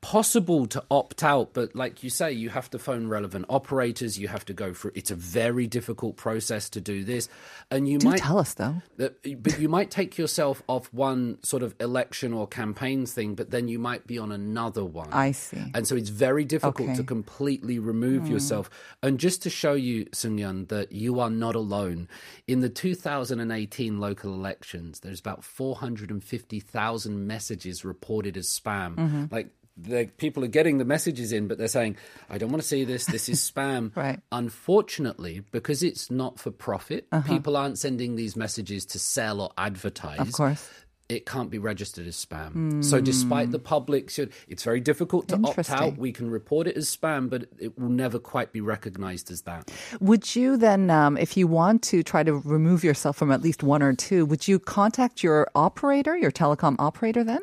possible 0.09 0.67
to 0.67 0.83
opt 0.91 1.23
out, 1.23 1.53
but 1.53 1.77
like 1.77 2.03
you 2.03 2.09
say, 2.09 2.33
you 2.33 2.49
have 2.49 2.71
to 2.71 2.79
phone 2.79 3.09
relevant 3.09 3.45
operators. 3.51 4.19
You 4.19 4.29
have 4.29 4.43
to 4.47 4.55
go 4.55 4.73
through. 4.73 4.93
It's 4.95 5.11
a 5.11 5.15
very 5.15 5.67
difficult 5.67 6.17
process 6.17 6.71
to 6.71 6.81
do 6.81 7.05
this, 7.05 7.29
and 7.71 7.87
you 7.87 7.99
Do 7.99 8.09
might 8.09 8.19
tell 8.21 8.39
us 8.39 8.55
though. 8.55 8.81
that- 8.97 9.17
but 9.43 9.61
you 9.61 9.69
might 9.69 9.91
take 9.91 10.17
yourself 10.17 10.63
off 10.67 10.91
one 10.95 11.37
sort 11.43 11.63
of 11.63 11.75
election 11.79 12.33
or 12.33 12.47
campaign 12.47 13.05
thing, 13.05 13.35
but 13.35 13.51
then 13.51 13.69
you 13.69 13.79
might 13.79 14.07
be 14.07 14.17
on 14.17 14.33
another 14.33 14.83
one. 14.83 15.11
I 15.13 15.33
see. 15.33 15.63
And 15.75 15.87
so 15.87 15.95
it's 15.95 16.09
very 16.09 16.47
difficult 16.47 16.97
to 16.97 17.05
completely 17.05 17.79
remove 17.79 18.23
Hmm. 18.29 18.33
yourself. 18.33 18.71
And 19.03 19.21
just 19.21 19.43
to 19.43 19.51
show 19.51 19.75
you, 19.75 20.07
Sungyun, 20.07 20.69
that 20.69 20.91
you 20.91 21.21
are 21.21 21.29
not 21.29 21.55
alone, 21.55 22.09
in 22.47 22.61
the 22.61 22.71
2018 22.71 24.01
local 24.01 24.33
elections, 24.33 25.01
there's 25.01 25.21
about 25.21 25.45
450,000 25.45 27.27
messages 27.27 27.85
reported 27.85 28.39
as 28.39 28.47
spam. 28.49 28.95
Mm-hmm. 28.97 29.25
Like, 29.31 29.51
the 29.81 30.11
people 30.17 30.45
are 30.45 30.49
getting 30.49 30.79
the 30.79 30.85
messages 30.85 31.33
in, 31.33 31.47
but 31.47 31.59
they're 31.59 31.69
saying, 31.69 31.97
I 32.29 32.39
don't 32.39 32.51
want 32.51 32.63
to 32.63 32.69
see 32.69 32.85
this. 32.85 33.07
This 33.07 33.29
is 33.29 33.39
spam. 33.55 33.95
Right. 33.97 34.21
Unfortunately, 34.33 35.43
because 35.53 35.83
it's 35.83 36.11
not 36.11 36.39
for 36.39 36.51
profit, 36.51 37.07
people 37.27 37.57
aren't 37.57 37.79
sending 37.79 38.17
these 38.17 38.37
messages 38.37 38.85
to 38.87 38.99
sell 38.99 39.41
or 39.41 39.51
advertise. 39.57 40.19
Uh-huh. 40.19 40.29
Of 40.29 40.33
course. 40.33 40.71
It 41.09 41.25
can't 41.25 41.49
be 41.49 41.57
registered 41.57 42.07
as 42.07 42.23
spam. 42.23 42.85
So, 42.85 43.01
despite 43.01 43.51
the 43.51 43.59
public, 43.59 44.13
it's 44.47 44.63
very 44.63 44.81
difficult 44.81 45.29
to 45.29 45.41
opt 45.43 45.71
out. 45.71 45.97
We 45.97 46.13
can 46.13 46.31
report 46.31 46.67
it 46.67 46.77
as 46.77 46.95
spam, 46.95 47.31
but 47.31 47.47
it 47.59 47.79
will 47.79 47.89
never 47.89 48.19
quite 48.19 48.53
be 48.53 48.61
recognized 48.61 49.31
as 49.31 49.41
that. 49.43 49.73
Would 50.01 50.37
you 50.37 50.59
then, 50.59 50.91
um, 50.91 51.17
if 51.17 51.35
you 51.35 51.47
want 51.47 51.83
to 51.85 52.03
try 52.03 52.25
to 52.25 52.35
remove 52.35 52.85
yourself 52.85 53.17
from 53.17 53.33
at 53.33 53.41
least 53.41 53.63
one 53.63 53.83
or 53.83 53.95
two, 53.95 54.27
would 54.27 54.47
you 54.47 54.59
contact 54.59 55.23
your 55.23 55.49
operator, 55.55 56.15
your 56.15 56.31
telecom 56.31 56.77
operator 56.79 57.25
then? 57.25 57.41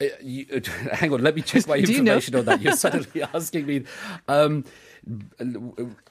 Uh, 0.00 0.06
you, 0.20 0.46
uh, 0.52 0.60
hang 0.94 1.12
on, 1.12 1.22
let 1.22 1.34
me 1.36 1.42
check 1.42 1.66
my 1.68 1.80
Do 1.80 1.92
you 1.92 2.02
know? 2.02 2.14
information 2.16 2.36
on 2.36 2.44
that. 2.46 2.60
You're 2.62 2.72
suddenly 2.76 3.22
asking 3.22 3.66
me. 3.66 3.84
Um, 4.28 4.64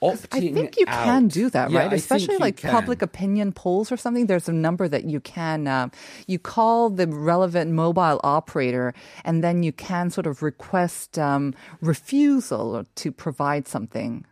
opting 0.00 0.26
I 0.32 0.40
think 0.40 0.78
you 0.78 0.86
can 0.86 1.26
do 1.26 1.50
that, 1.50 1.70
Yeah, 1.70 1.80
right? 1.80 1.92
I 1.92 1.96
Especially 1.96 2.38
like 2.38 2.58
can. 2.58 2.70
public 2.70 3.02
opinion 3.02 3.52
polls 3.52 3.90
or 3.90 3.96
something. 3.96 4.26
There's 4.26 4.48
a 4.48 4.52
number 4.52 4.86
that 4.88 5.04
you 5.04 5.20
can, 5.20 5.66
um, 5.66 5.90
you 6.28 6.38
call 6.38 6.90
the 6.90 7.06
relevant 7.08 7.72
mobile 7.72 8.20
operator, 8.22 8.94
and 9.24 9.42
then 9.42 9.62
you 9.64 9.72
can 9.72 10.10
sort 10.10 10.26
of 10.28 10.42
request 10.42 11.18
um, 11.18 11.54
refusal 11.80 12.84
to 12.94 13.12
provide 13.12 13.66
something. 13.66 14.24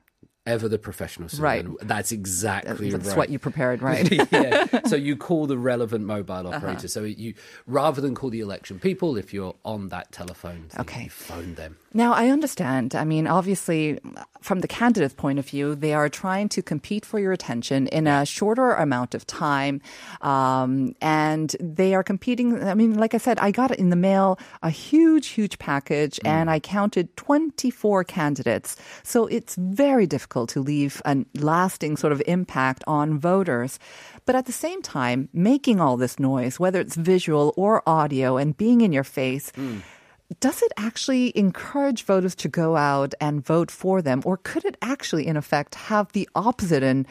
Ever 0.45 0.69
the 0.69 0.79
professional. 0.79 1.29
Right. 1.39 1.65
That's 1.83 2.11
exactly 2.11 2.91
That's 2.91 3.11
right. 3.11 3.17
what 3.17 3.31
you 3.31 3.39
prepared, 3.39 3.81
right? 3.81 4.11
yeah. 4.33 4.81
So 4.87 4.97
you 4.97 5.17
call 5.17 5.47
the 5.47 5.57
relevant 5.57 6.05
mobile 6.05 6.49
operator. 6.53 6.89
So 6.89 7.05
you 7.05 7.35
rather 7.69 8.01
than 8.01 8.17
call 8.17 8.29
the 8.31 8.41
election 8.41 8.81
people, 8.81 9.17
if 9.17 9.33
you're 9.33 9.55
on 9.65 9.91
that 9.91 10.11
telephone, 10.11 10.65
thing, 10.69 10.81
Okay. 10.81 11.05
you 11.05 11.11
phone 11.11 11.55
them. 11.55 11.77
Now, 11.95 12.13
I 12.13 12.29
understand. 12.29 12.97
I 12.97 13.05
mean, 13.05 13.29
obviously, 13.29 14.01
from 14.41 14.61
the 14.61 14.67
candidate's 14.67 15.15
point 15.15 15.39
of 15.39 15.47
view, 15.49 15.77
they 15.77 15.95
are 15.95 16.09
trying 16.09 16.49
to 16.49 16.63
compete 16.63 17.05
for 17.07 17.21
your 17.21 17.31
attention 17.33 17.87
in 17.89 18.09
a 18.09 18.27
shorter 18.27 18.73
amount 18.73 19.15
of 19.15 19.25
time. 19.27 19.81
Um, 20.23 20.97
and 21.01 21.55
they 21.61 21.95
are 21.95 22.03
competing. 22.03 22.65
I 22.65 22.75
mean, 22.75 22.95
like 22.99 23.15
I 23.15 23.19
said, 23.19 23.39
I 23.39 23.53
got 23.53 23.71
in 23.79 23.91
the 23.91 23.97
mail 23.97 24.41
a 24.61 24.71
huge, 24.71 25.29
huge 25.29 25.61
package 25.61 26.19
and 26.25 26.51
I 26.51 26.59
counted 26.59 27.17
24 27.17 28.03
candidates. 28.05 28.77
So 29.05 29.27
it's 29.27 29.55
very 29.55 30.07
difficult 30.07 30.32
to 30.33 30.61
leave 30.61 31.03
a 31.05 31.25
lasting 31.35 31.97
sort 31.97 32.13
of 32.13 32.23
impact 32.27 32.83
on 32.87 33.19
voters. 33.19 33.79
But 34.25 34.35
at 34.35 34.47
the 34.47 34.53
same 34.53 34.83
time, 34.83 35.29
making 35.33 35.81
all 35.81 35.97
this 35.97 36.19
noise, 36.19 36.59
whether 36.59 36.81
it's 36.81 36.97
visual 36.97 37.53
or 37.57 37.83
audio 37.87 38.37
and 38.37 38.57
being 38.57 38.81
in 38.81 38.93
your 38.93 39.05
face, 39.05 39.53
does 40.41 40.63
it 40.63 40.73
actually 40.77 41.37
encourage 41.37 42.05
voters 42.05 42.35
to 42.37 42.49
go 42.49 42.77
out 42.77 43.15
and 43.21 43.45
vote 43.45 43.71
for 43.71 44.01
them? 44.01 44.23
Or 44.25 44.39
could 44.39 44.65
it 44.65 44.77
actually, 44.81 45.27
in 45.27 45.37
effect, 45.37 45.75
have 45.75 46.11
the 46.13 46.29
opposite 46.35 46.83
and 46.83 47.07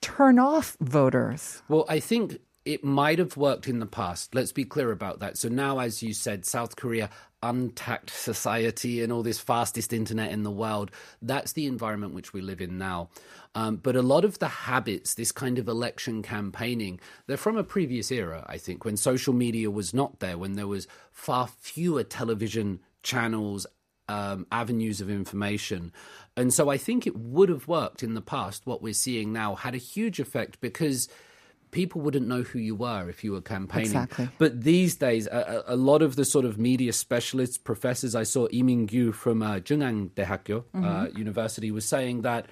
turn 0.00 0.38
off 0.38 0.76
voters? 0.80 1.62
Well, 1.68 1.84
I 1.88 1.98
think 2.00 2.38
it 2.64 2.84
might 2.84 3.18
have 3.18 3.36
worked 3.36 3.68
in 3.68 3.80
the 3.80 3.86
past. 3.86 4.34
Let's 4.34 4.52
be 4.52 4.64
clear 4.64 4.92
about 4.92 5.20
that. 5.20 5.36
So 5.36 5.48
now, 5.48 5.80
as 5.80 6.02
you 6.02 6.12
said, 6.12 6.46
South 6.46 6.76
Korea, 6.76 7.10
untact 7.42 8.10
society 8.10 9.02
and 9.02 9.12
all 9.12 9.24
this 9.24 9.40
fastest 9.40 9.92
internet 9.92 10.30
in 10.30 10.44
the 10.44 10.50
world, 10.50 10.92
that's 11.20 11.52
the 11.52 11.66
environment 11.66 12.14
which 12.14 12.32
we 12.32 12.40
live 12.40 12.60
in 12.60 12.78
now. 12.78 13.10
Um, 13.54 13.76
but 13.76 13.96
a 13.96 14.02
lot 14.02 14.24
of 14.24 14.38
the 14.38 14.48
habits, 14.48 15.14
this 15.14 15.32
kind 15.32 15.58
of 15.58 15.68
election 15.68 16.22
campaigning, 16.22 17.00
they're 17.26 17.36
from 17.36 17.56
a 17.56 17.64
previous 17.64 18.12
era, 18.12 18.46
I 18.48 18.58
think, 18.58 18.84
when 18.84 18.96
social 18.96 19.34
media 19.34 19.70
was 19.70 19.92
not 19.92 20.20
there, 20.20 20.38
when 20.38 20.52
there 20.52 20.68
was 20.68 20.86
far 21.10 21.48
fewer 21.48 22.04
television 22.04 22.80
channels 23.02 23.66
um, 24.08 24.46
avenues 24.52 25.00
of 25.00 25.10
information. 25.10 25.92
And 26.36 26.52
so 26.52 26.68
I 26.68 26.76
think 26.76 27.06
it 27.06 27.16
would 27.16 27.48
have 27.48 27.68
worked 27.68 28.02
in 28.02 28.14
the 28.14 28.20
past. 28.20 28.66
What 28.66 28.82
we're 28.82 28.92
seeing 28.92 29.32
now 29.32 29.54
had 29.54 29.74
a 29.74 29.78
huge 29.78 30.20
effect 30.20 30.60
because 30.60 31.08
people 31.72 32.00
wouldn't 32.00 32.28
know 32.28 32.42
who 32.42 32.60
you 32.60 32.76
were 32.76 33.08
if 33.10 33.24
you 33.24 33.32
were 33.32 33.40
campaigning. 33.40 33.86
Exactly. 33.86 34.28
But 34.38 34.62
these 34.62 34.94
days, 34.94 35.26
a, 35.26 35.64
a 35.66 35.76
lot 35.76 36.02
of 36.02 36.14
the 36.14 36.24
sort 36.24 36.44
of 36.44 36.58
media 36.58 36.92
specialists, 36.92 37.58
professors, 37.58 38.14
I 38.14 38.22
saw 38.22 38.46
Lee 38.52 38.62
Min-gyu 38.62 39.12
from 39.12 39.42
uh, 39.42 39.56
Jungang 39.56 40.10
Daehakyo 40.10 40.64
uh, 40.74 41.08
University 41.16 41.72
was 41.72 41.88
saying 41.88 42.22
that 42.22 42.46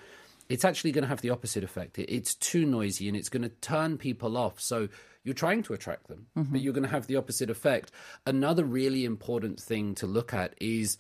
it's 0.48 0.64
actually 0.64 0.90
going 0.90 1.02
to 1.02 1.08
have 1.08 1.20
the 1.20 1.30
opposite 1.30 1.62
effect. 1.62 1.98
It, 1.98 2.12
it's 2.12 2.34
too 2.34 2.66
noisy 2.66 3.06
and 3.06 3.16
it's 3.16 3.28
going 3.28 3.42
to 3.42 3.50
turn 3.60 3.98
people 3.98 4.36
off. 4.36 4.60
So 4.60 4.88
you're 5.22 5.34
trying 5.34 5.62
to 5.64 5.74
attract 5.74 6.08
them, 6.08 6.26
but 6.34 6.62
you're 6.62 6.72
going 6.72 6.82
to 6.82 6.90
have 6.90 7.06
the 7.06 7.16
opposite 7.16 7.50
effect. 7.50 7.92
Another 8.26 8.64
really 8.64 9.04
important 9.04 9.60
thing 9.60 9.94
to 9.96 10.06
look 10.06 10.32
at 10.32 10.54
is 10.60 10.96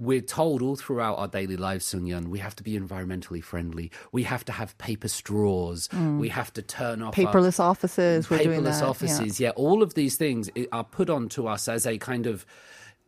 we're 0.00 0.20
told 0.20 0.62
all 0.62 0.76
throughout 0.76 1.18
our 1.18 1.26
daily 1.26 1.56
lives, 1.56 1.84
Sun 1.86 2.06
Yun, 2.06 2.30
we 2.30 2.38
have 2.38 2.54
to 2.56 2.62
be 2.62 2.78
environmentally 2.78 3.42
friendly. 3.42 3.90
We 4.12 4.22
have 4.22 4.44
to 4.44 4.52
have 4.52 4.78
paper 4.78 5.08
straws. 5.08 5.88
Hmm. 5.90 6.18
We 6.20 6.28
have 6.28 6.52
to 6.52 6.62
turn 6.62 7.02
off 7.02 7.18
our- 7.18 7.24
Paperless 7.26 7.58
offices, 7.58 8.30
we're 8.30 8.38
doing 8.38 8.60
paperless 8.60 8.64
that. 8.78 8.82
yeah. 8.82 8.88
offices. 8.88 9.40
Yeah. 9.40 9.50
all 9.50 9.82
of 9.82 9.94
these 9.94 10.16
things 10.16 10.50
eh, 10.54 10.66
are 10.70 10.84
put 10.84 11.10
onto 11.10 11.46
us 11.46 11.66
as 11.68 11.84
a 11.86 11.98
kind 11.98 12.26
of 12.26 12.46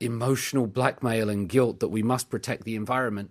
emotional 0.00 0.66
blackmail 0.66 1.28
and 1.28 1.48
guilt 1.48 1.78
that 1.80 1.88
we 1.88 2.02
must 2.02 2.28
protect 2.28 2.64
the 2.64 2.74
environment. 2.74 3.30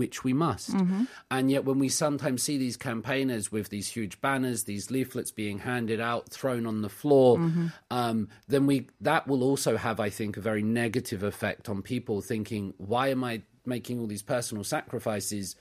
Which 0.00 0.24
we 0.24 0.32
must. 0.32 0.70
Mm-hmm. 0.72 1.04
And 1.30 1.50
yet, 1.50 1.62
when 1.68 1.78
we 1.78 1.90
sometimes 1.90 2.42
see 2.42 2.56
these 2.58 2.78
campaigners 2.78 3.52
with 3.52 3.68
these 3.68 3.88
huge 3.96 4.14
banners, 4.20 4.64
these 4.64 4.90
leaflets 4.90 5.30
being 5.30 5.58
handed 5.60 6.00
out, 6.00 6.30
thrown 6.30 6.64
on 6.66 6.80
the 6.86 6.88
floor, 6.88 7.36
Mm-hmm. 7.38 7.66
um, 7.90 8.28
then 8.48 8.66
we 8.70 8.76
that 9.02 9.28
will 9.28 9.42
also 9.50 9.76
have, 9.76 10.00
I 10.00 10.10
think, 10.10 10.36
a 10.36 10.40
very 10.50 10.62
negative 10.62 11.22
effect 11.32 11.68
on 11.68 11.82
people 11.82 12.16
thinking, 12.22 12.74
why 12.78 13.08
am 13.08 13.22
I 13.22 13.42
making 13.66 14.00
all 14.00 14.08
these 14.08 14.22
personal 14.24 14.64
sacrifices 14.64 15.54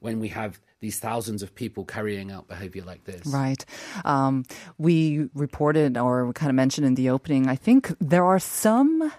when 0.00 0.20
we 0.20 0.28
have 0.28 0.60
these 0.80 0.98
thousands 1.00 1.42
of 1.42 1.54
people 1.54 1.84
carrying 1.84 2.30
out 2.30 2.48
behavior 2.48 2.84
like 2.84 3.04
this? 3.04 3.26
Right. 3.26 3.64
Um, 4.04 4.44
we 4.76 5.28
reported 5.34 5.96
or 5.96 6.26
we 6.26 6.32
kind 6.34 6.50
of 6.50 6.56
mentioned 6.56 6.86
in 6.86 6.96
the 6.96 7.08
opening, 7.10 7.48
I 7.48 7.56
think 7.56 7.82
there 7.98 8.24
are 8.24 8.38
some 8.38 9.10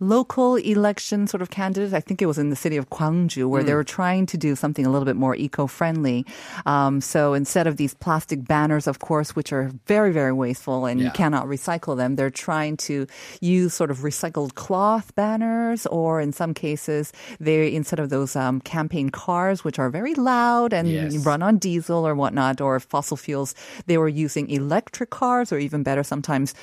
local 0.00 0.56
election 0.56 1.26
sort 1.26 1.42
of 1.42 1.50
candidate. 1.50 1.92
I 1.92 2.00
think 2.00 2.22
it 2.22 2.26
was 2.26 2.38
in 2.38 2.48
the 2.50 2.56
city 2.56 2.76
of 2.78 2.88
Gwangju 2.90 3.46
where 3.48 3.60
Hmm. 3.62 3.66
they 3.66 3.74
were 3.74 3.84
trying 3.84 4.24
to 4.26 4.36
do 4.38 4.56
something 4.56 4.86
a 4.86 4.90
little 4.90 5.04
bit 5.04 5.16
more 5.16 5.36
eco-friendly. 5.36 6.24
Um, 6.66 7.00
so 7.02 7.34
instead 7.34 7.66
of 7.66 7.76
these 7.76 7.92
plastic 7.94 8.46
banners, 8.48 8.86
of 8.86 8.98
course, 9.00 9.36
which 9.36 9.52
are 9.52 9.70
very, 9.86 10.10
very 10.12 10.32
wasteful 10.32 10.86
and 10.86 11.00
you 11.00 11.10
cannot 11.10 11.46
recycle 11.46 11.96
them, 11.96 12.16
they're 12.16 12.30
trying 12.30 12.76
to 12.88 13.06
use 13.40 13.74
sort 13.74 13.90
of 13.90 13.98
recycled 13.98 14.54
cloth 14.54 15.14
banners 15.14 15.86
or 15.86 16.20
in 16.20 16.32
some 16.32 16.54
cases, 16.54 17.12
they 17.38 17.72
instead 17.74 17.98
of 18.00 18.08
those 18.08 18.34
um, 18.36 18.60
campaign 18.62 19.10
cars, 19.10 19.64
which 19.64 19.78
are 19.78 19.90
very 19.90 20.14
loud 20.14 20.72
and 20.72 20.90
Yes. 20.90 21.26
run 21.26 21.42
on 21.42 21.58
diesel 21.58 22.06
or 22.08 22.14
whatnot 22.14 22.60
or 22.60 22.80
fossil 22.80 23.16
fuels, 23.16 23.54
they 23.86 23.98
were 23.98 24.08
using 24.08 24.48
electric 24.48 25.10
cars 25.10 25.52
or 25.52 25.58
even 25.58 25.82
better 25.82 26.02
sometimes 26.02 26.54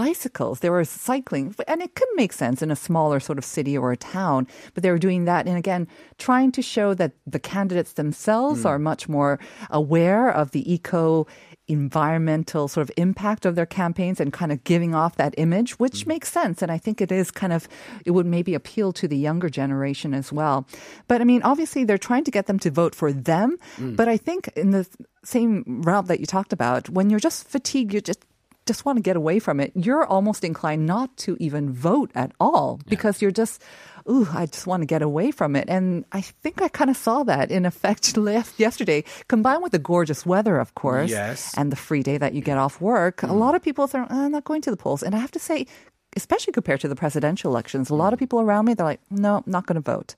bicycles. 0.00 0.60
They 0.60 0.70
were 0.70 0.84
cycling, 0.84 1.54
and 1.68 1.82
it 1.82 1.94
could 1.94 2.08
make 2.14 2.32
sense 2.32 2.62
in 2.62 2.70
a 2.70 2.76
smaller 2.88 3.20
sort 3.20 3.36
of 3.36 3.44
city 3.44 3.76
or 3.76 3.92
a 3.92 3.98
town, 3.98 4.46
but 4.72 4.82
they 4.82 4.90
were 4.90 5.04
doing 5.06 5.26
that. 5.26 5.46
And 5.46 5.58
again, 5.58 5.86
trying 6.16 6.52
to 6.52 6.62
show 6.62 6.94
that 6.94 7.12
the 7.26 7.38
candidates 7.38 7.92
themselves 7.92 8.62
hmm. 8.62 8.68
are 8.68 8.78
much 8.78 9.10
more 9.10 9.38
aware 9.68 10.30
of 10.30 10.52
the 10.52 10.64
eco 10.72 11.26
environmental 11.68 12.66
sort 12.66 12.82
of 12.82 12.90
impact 12.96 13.44
of 13.44 13.54
their 13.54 13.66
campaigns 13.66 14.20
and 14.20 14.32
kind 14.32 14.50
of 14.50 14.64
giving 14.64 14.94
off 14.94 15.16
that 15.16 15.34
image, 15.36 15.78
which 15.78 16.02
hmm. 16.02 16.08
makes 16.08 16.32
sense. 16.32 16.62
And 16.62 16.72
I 16.72 16.78
think 16.78 17.02
it 17.02 17.12
is 17.12 17.30
kind 17.30 17.52
of, 17.52 17.68
it 18.06 18.12
would 18.12 18.26
maybe 18.26 18.54
appeal 18.54 18.92
to 18.94 19.06
the 19.06 19.18
younger 19.18 19.50
generation 19.50 20.14
as 20.14 20.32
well. 20.32 20.66
But 21.08 21.20
I 21.20 21.24
mean, 21.24 21.42
obviously 21.42 21.84
they're 21.84 22.06
trying 22.08 22.24
to 22.24 22.30
get 22.30 22.46
them 22.46 22.58
to 22.60 22.70
vote 22.70 22.94
for 22.94 23.12
them. 23.12 23.58
Hmm. 23.76 23.96
But 23.96 24.08
I 24.08 24.16
think 24.16 24.48
in 24.56 24.70
the 24.70 24.88
same 25.24 25.82
route 25.84 26.06
that 26.08 26.20
you 26.20 26.26
talked 26.26 26.54
about, 26.54 26.88
when 26.88 27.10
you're 27.10 27.20
just 27.28 27.46
fatigued, 27.46 27.92
you 27.92 28.00
just 28.00 28.24
just 28.70 28.86
want 28.86 28.96
to 28.98 29.02
get 29.02 29.16
away 29.18 29.42
from 29.42 29.58
it, 29.58 29.72
you're 29.74 30.06
almost 30.06 30.44
inclined 30.44 30.86
not 30.86 31.10
to 31.26 31.36
even 31.40 31.72
vote 31.74 32.10
at 32.14 32.30
all 32.38 32.78
because 32.86 33.20
you're 33.20 33.34
just, 33.34 33.60
ooh, 34.08 34.28
I 34.32 34.46
just 34.46 34.66
want 34.70 34.82
to 34.82 34.86
get 34.86 35.02
away 35.02 35.34
from 35.34 35.56
it. 35.58 35.66
And 35.66 36.04
I 36.12 36.20
think 36.20 36.62
I 36.62 36.68
kind 36.68 36.90
of 36.90 36.96
saw 36.96 37.24
that 37.24 37.50
in 37.50 37.66
effect 37.66 38.16
last 38.30 38.60
yesterday, 38.62 39.02
combined 39.26 39.62
with 39.64 39.72
the 39.72 39.82
gorgeous 39.82 40.22
weather, 40.24 40.62
of 40.62 40.78
course, 40.78 41.10
Yes. 41.10 41.50
and 41.58 41.74
the 41.74 41.80
free 41.86 42.04
day 42.06 42.16
that 42.22 42.32
you 42.32 42.42
get 42.42 42.58
off 42.58 42.80
work. 42.80 43.24
A 43.24 43.26
mm. 43.26 43.42
lot 43.44 43.58
of 43.58 43.60
people 43.62 43.90
are 43.92 44.06
"Oh, 44.08 44.24
I'm 44.26 44.30
not 44.30 44.44
going 44.44 44.62
to 44.62 44.70
the 44.70 44.78
polls. 44.78 45.02
And 45.02 45.14
I 45.14 45.18
have 45.18 45.34
to 45.34 45.42
say, 45.42 45.66
especially 46.14 46.52
compared 46.52 46.80
to 46.86 46.88
the 46.88 46.96
presidential 46.96 47.50
elections. 47.50 47.90
A 47.90 47.98
lot 47.98 48.12
of 48.12 48.18
mm. 48.18 48.22
people 48.22 48.38
around 48.40 48.66
me, 48.66 48.74
they're 48.74 48.86
like, 48.86 49.02
no, 49.10 49.42
not 49.46 49.66
going 49.66 49.82
to 49.82 49.92
vote. 49.94 50.14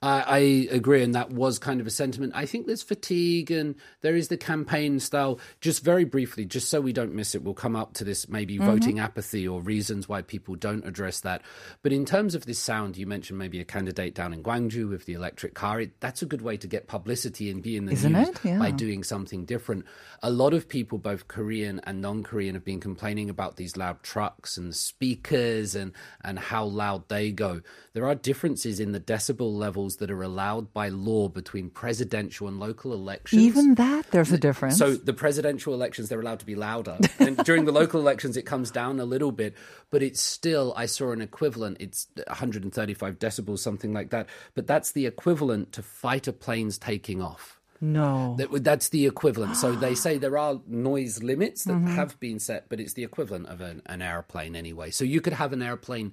I, 0.00 0.20
I 0.20 0.38
agree, 0.70 1.02
and 1.02 1.14
that 1.16 1.30
was 1.30 1.58
kind 1.58 1.80
of 1.80 1.86
a 1.86 1.90
sentiment. 1.90 2.32
I 2.36 2.46
think 2.46 2.66
there's 2.66 2.82
fatigue, 2.82 3.50
and 3.50 3.74
there 4.00 4.14
is 4.14 4.28
the 4.28 4.36
campaign 4.36 5.00
style. 5.00 5.40
Just 5.60 5.82
very 5.82 6.04
briefly, 6.04 6.44
just 6.44 6.68
so 6.68 6.80
we 6.80 6.92
don't 6.92 7.14
miss 7.14 7.34
it, 7.34 7.42
we'll 7.42 7.54
come 7.54 7.74
up 7.74 7.94
to 7.94 8.04
this 8.04 8.28
maybe 8.28 8.58
mm-hmm. 8.58 8.66
voting 8.66 8.98
apathy 9.00 9.46
or 9.48 9.60
reasons 9.60 10.08
why 10.08 10.22
people 10.22 10.54
don't 10.54 10.86
address 10.86 11.20
that. 11.20 11.42
But 11.82 11.92
in 11.92 12.04
terms 12.04 12.36
of 12.36 12.46
this 12.46 12.60
sound, 12.60 12.96
you 12.96 13.08
mentioned 13.08 13.40
maybe 13.40 13.60
a 13.60 13.64
candidate 13.64 14.14
down 14.14 14.32
in 14.32 14.42
Gwangju 14.42 14.88
with 14.88 15.04
the 15.06 15.14
electric 15.14 15.54
car. 15.54 15.80
It, 15.80 15.98
that's 16.00 16.22
a 16.22 16.26
good 16.26 16.42
way 16.42 16.56
to 16.58 16.68
get 16.68 16.86
publicity 16.86 17.50
and 17.50 17.60
be 17.60 17.76
in 17.76 17.86
the 17.86 17.92
Isn't 17.92 18.12
news 18.12 18.28
it? 18.28 18.40
Yeah. 18.44 18.58
by 18.58 18.70
doing 18.70 19.02
something 19.02 19.46
different. 19.46 19.84
A 20.22 20.30
lot 20.30 20.54
of 20.54 20.68
people, 20.68 20.98
both 20.98 21.28
Korean 21.28 21.80
and 21.84 22.00
non-Korean, 22.00 22.54
have 22.54 22.64
been 22.64 22.80
complaining 22.80 23.30
about 23.30 23.56
these 23.56 23.76
loud 23.76 24.02
trucks 24.02 24.56
and 24.56 24.74
speakers 24.74 25.74
and 25.74 25.92
and 26.22 26.38
how 26.38 26.64
loud 26.64 27.08
they 27.08 27.30
go. 27.30 27.60
There 27.92 28.06
are 28.06 28.14
differences 28.14 28.80
in 28.80 28.92
the 28.92 29.00
decibel 29.00 29.52
levels 29.56 29.96
that 29.96 30.10
are 30.10 30.22
allowed 30.22 30.72
by 30.72 30.88
law 30.88 31.28
between 31.28 31.70
presidential 31.70 32.48
and 32.48 32.60
local 32.60 32.92
elections. 32.92 33.42
Even 33.42 33.74
that, 33.74 34.10
there's 34.10 34.32
a 34.32 34.38
difference. 34.38 34.76
So 34.78 34.94
the 34.94 35.12
presidential 35.12 35.74
elections, 35.74 36.08
they're 36.08 36.20
allowed 36.20 36.40
to 36.40 36.46
be 36.46 36.54
louder. 36.54 36.98
And 37.18 37.36
during 37.38 37.64
the 37.64 37.72
local 37.72 38.00
elections, 38.00 38.36
it 38.36 38.42
comes 38.42 38.70
down 38.70 39.00
a 39.00 39.04
little 39.04 39.32
bit, 39.32 39.54
but 39.90 40.02
it's 40.02 40.20
still, 40.20 40.74
I 40.76 40.86
saw 40.86 41.12
an 41.12 41.20
equivalent. 41.20 41.78
It's 41.80 42.06
135 42.26 43.18
decibels, 43.18 43.58
something 43.60 43.92
like 43.92 44.10
that. 44.10 44.28
But 44.54 44.66
that's 44.66 44.92
the 44.92 45.06
equivalent 45.06 45.72
to 45.72 45.82
fighter 45.82 46.32
planes 46.32 46.78
taking 46.78 47.22
off. 47.22 47.57
No. 47.80 48.36
That, 48.38 48.64
that's 48.64 48.88
the 48.88 49.06
equivalent. 49.06 49.56
So 49.56 49.72
they 49.72 49.94
say 49.94 50.18
there 50.18 50.38
are 50.38 50.60
noise 50.66 51.22
limits 51.22 51.64
that 51.64 51.74
Mm-hmm. 51.74 51.94
have 51.94 52.18
been 52.20 52.38
set, 52.38 52.68
but 52.68 52.80
it's 52.80 52.94
the 52.94 53.04
equivalent 53.04 53.46
of 53.46 53.60
an, 53.60 53.82
an 53.86 54.02
airplane 54.02 54.56
anyway. 54.56 54.90
So 54.90 55.04
you 55.04 55.20
could 55.20 55.34
have 55.34 55.52
an 55.52 55.62
airplane, 55.62 56.12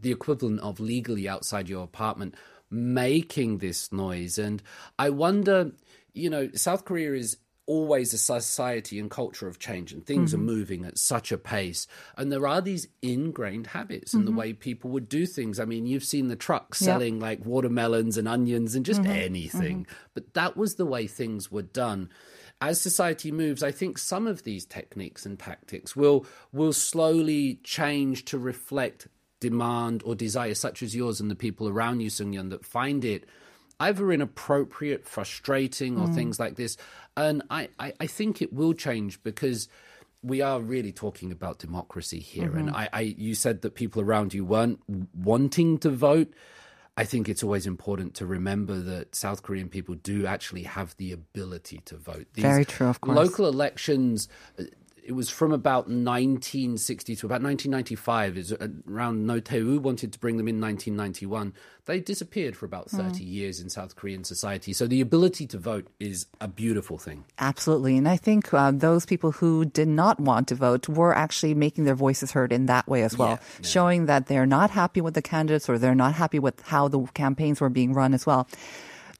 the 0.00 0.10
equivalent 0.10 0.60
of 0.60 0.80
legally 0.80 1.28
outside 1.28 1.68
your 1.68 1.84
apartment, 1.84 2.34
making 2.70 3.58
this 3.58 3.92
noise. 3.92 4.38
And 4.38 4.62
I 4.98 5.10
wonder, 5.10 5.72
you 6.12 6.30
know, 6.30 6.50
South 6.54 6.84
Korea 6.84 7.14
is 7.14 7.36
always 7.74 8.12
a 8.12 8.18
society 8.18 8.98
and 8.98 9.10
culture 9.10 9.46
of 9.48 9.58
change 9.58 9.92
and 9.92 10.02
things 10.04 10.32
Mm-hmm. 10.32 10.40
are 10.40 10.52
moving 10.54 10.82
at 10.84 10.98
such 10.98 11.28
a 11.32 11.38
pace 11.38 11.86
and 12.16 12.26
there 12.32 12.46
are 12.52 12.60
these 12.60 12.88
ingrained 13.00 13.68
habits 13.78 14.12
in 14.14 14.24
the 14.24 14.32
way 14.40 14.52
people 14.52 14.88
would 14.90 15.08
do 15.08 15.22
things 15.36 15.60
i 15.60 15.64
mean 15.72 15.86
you've 15.86 16.10
seen 16.14 16.28
the 16.28 16.36
trucks 16.48 16.78
Mm-hmm. 16.78 16.84
Yep. 16.84 16.94
Mm-hmm. 16.94 17.00
selling 17.00 17.16
like 17.20 17.40
watermelons 17.54 18.14
and 18.18 18.26
onions 18.36 18.74
and 18.74 18.84
just 18.84 19.04
anything 19.06 19.86
but 20.14 20.24
that 20.34 20.56
was 20.56 20.74
the 20.74 20.86
way 20.94 21.06
things 21.06 21.42
were 21.54 21.68
done 21.84 22.00
as 22.60 22.80
society 22.80 23.30
moves 23.42 23.62
i 23.62 23.72
think 23.80 23.98
some 23.98 24.26
of 24.32 24.42
these 24.48 24.64
techniques 24.78 25.24
and 25.26 25.38
tactics 25.38 25.94
will 25.94 26.26
will 26.52 26.72
slowly 26.72 27.60
change 27.62 28.24
to 28.30 28.36
reflect 28.52 29.06
demand 29.40 30.02
or 30.04 30.14
desire 30.14 30.54
such 30.54 30.82
as 30.82 30.94
yours 31.00 31.20
and 31.20 31.30
the 31.30 31.34
people 31.46 31.66
around 31.68 32.00
you 32.00 32.10
Sung-yeon, 32.10 32.50
that 32.50 32.64
find 32.78 33.04
it 33.04 33.22
either 33.80 34.12
inappropriate, 34.12 35.06
frustrating, 35.06 35.98
or 35.98 36.06
mm. 36.06 36.14
things 36.14 36.38
like 36.38 36.56
this. 36.56 36.76
And 37.16 37.42
I, 37.50 37.70
I, 37.78 37.92
I 37.98 38.06
think 38.06 38.40
it 38.40 38.52
will 38.52 38.74
change 38.74 39.22
because 39.22 39.68
we 40.22 40.42
are 40.42 40.60
really 40.60 40.92
talking 40.92 41.32
about 41.32 41.58
democracy 41.58 42.20
here. 42.20 42.56
And 42.56 42.68
mm-hmm. 42.68 42.76
I, 42.76 42.88
I, 42.92 43.00
you 43.00 43.34
said 43.34 43.62
that 43.62 43.74
people 43.74 44.02
around 44.02 44.34
you 44.34 44.44
weren't 44.44 44.80
wanting 45.14 45.78
to 45.78 45.90
vote. 45.90 46.32
I 46.96 47.04
think 47.04 47.28
it's 47.28 47.42
always 47.42 47.66
important 47.66 48.14
to 48.16 48.26
remember 48.26 48.78
that 48.78 49.14
South 49.14 49.42
Korean 49.42 49.70
people 49.70 49.94
do 49.94 50.26
actually 50.26 50.64
have 50.64 50.94
the 50.98 51.12
ability 51.12 51.80
to 51.86 51.96
vote. 51.96 52.26
These 52.34 52.44
Very 52.44 52.64
true, 52.66 52.88
of 52.88 53.00
course. 53.00 53.16
Local 53.16 53.46
elections. 53.46 54.28
It 55.04 55.12
was 55.12 55.30
from 55.30 55.52
about 55.52 55.88
1960 55.88 57.16
to 57.16 57.26
about 57.26 57.42
1995. 57.42 58.36
Is 58.36 58.52
uh, 58.52 58.68
around 58.88 59.26
Roh 59.26 59.40
Tae-woo 59.40 59.78
wanted 59.80 60.12
to 60.12 60.18
bring 60.18 60.36
them 60.36 60.48
in 60.48 60.60
1991. 60.60 61.54
They 61.86 61.98
disappeared 61.98 62.56
for 62.56 62.66
about 62.66 62.88
30 62.90 63.24
years 63.24 63.58
in 63.58 63.68
South 63.68 63.96
Korean 63.96 64.22
society. 64.22 64.72
So 64.72 64.86
the 64.86 65.00
ability 65.00 65.46
to 65.48 65.58
vote 65.58 65.88
is 65.98 66.26
a 66.40 66.46
beautiful 66.46 66.98
thing. 66.98 67.24
Absolutely. 67.38 67.96
And 67.96 68.08
I 68.08 68.16
think 68.16 68.52
uh, 68.54 68.70
those 68.70 69.06
people 69.06 69.32
who 69.32 69.64
did 69.64 69.88
not 69.88 70.20
want 70.20 70.46
to 70.48 70.54
vote 70.54 70.88
were 70.88 71.16
actually 71.16 71.54
making 71.54 71.84
their 71.84 71.96
voices 71.96 72.30
heard 72.30 72.52
in 72.52 72.66
that 72.66 72.86
way 72.86 73.02
as 73.02 73.18
well, 73.18 73.30
Yeah, 73.30 73.38
yeah. 73.62 73.66
showing 73.66 74.06
that 74.06 74.26
they're 74.26 74.46
not 74.46 74.70
happy 74.70 75.00
with 75.00 75.14
the 75.14 75.22
candidates 75.22 75.68
or 75.68 75.78
they're 75.78 75.94
not 75.96 76.14
happy 76.14 76.38
with 76.38 76.60
how 76.62 76.86
the 76.86 77.00
campaigns 77.14 77.60
were 77.60 77.70
being 77.70 77.92
run 77.92 78.14
as 78.14 78.24
well. 78.24 78.46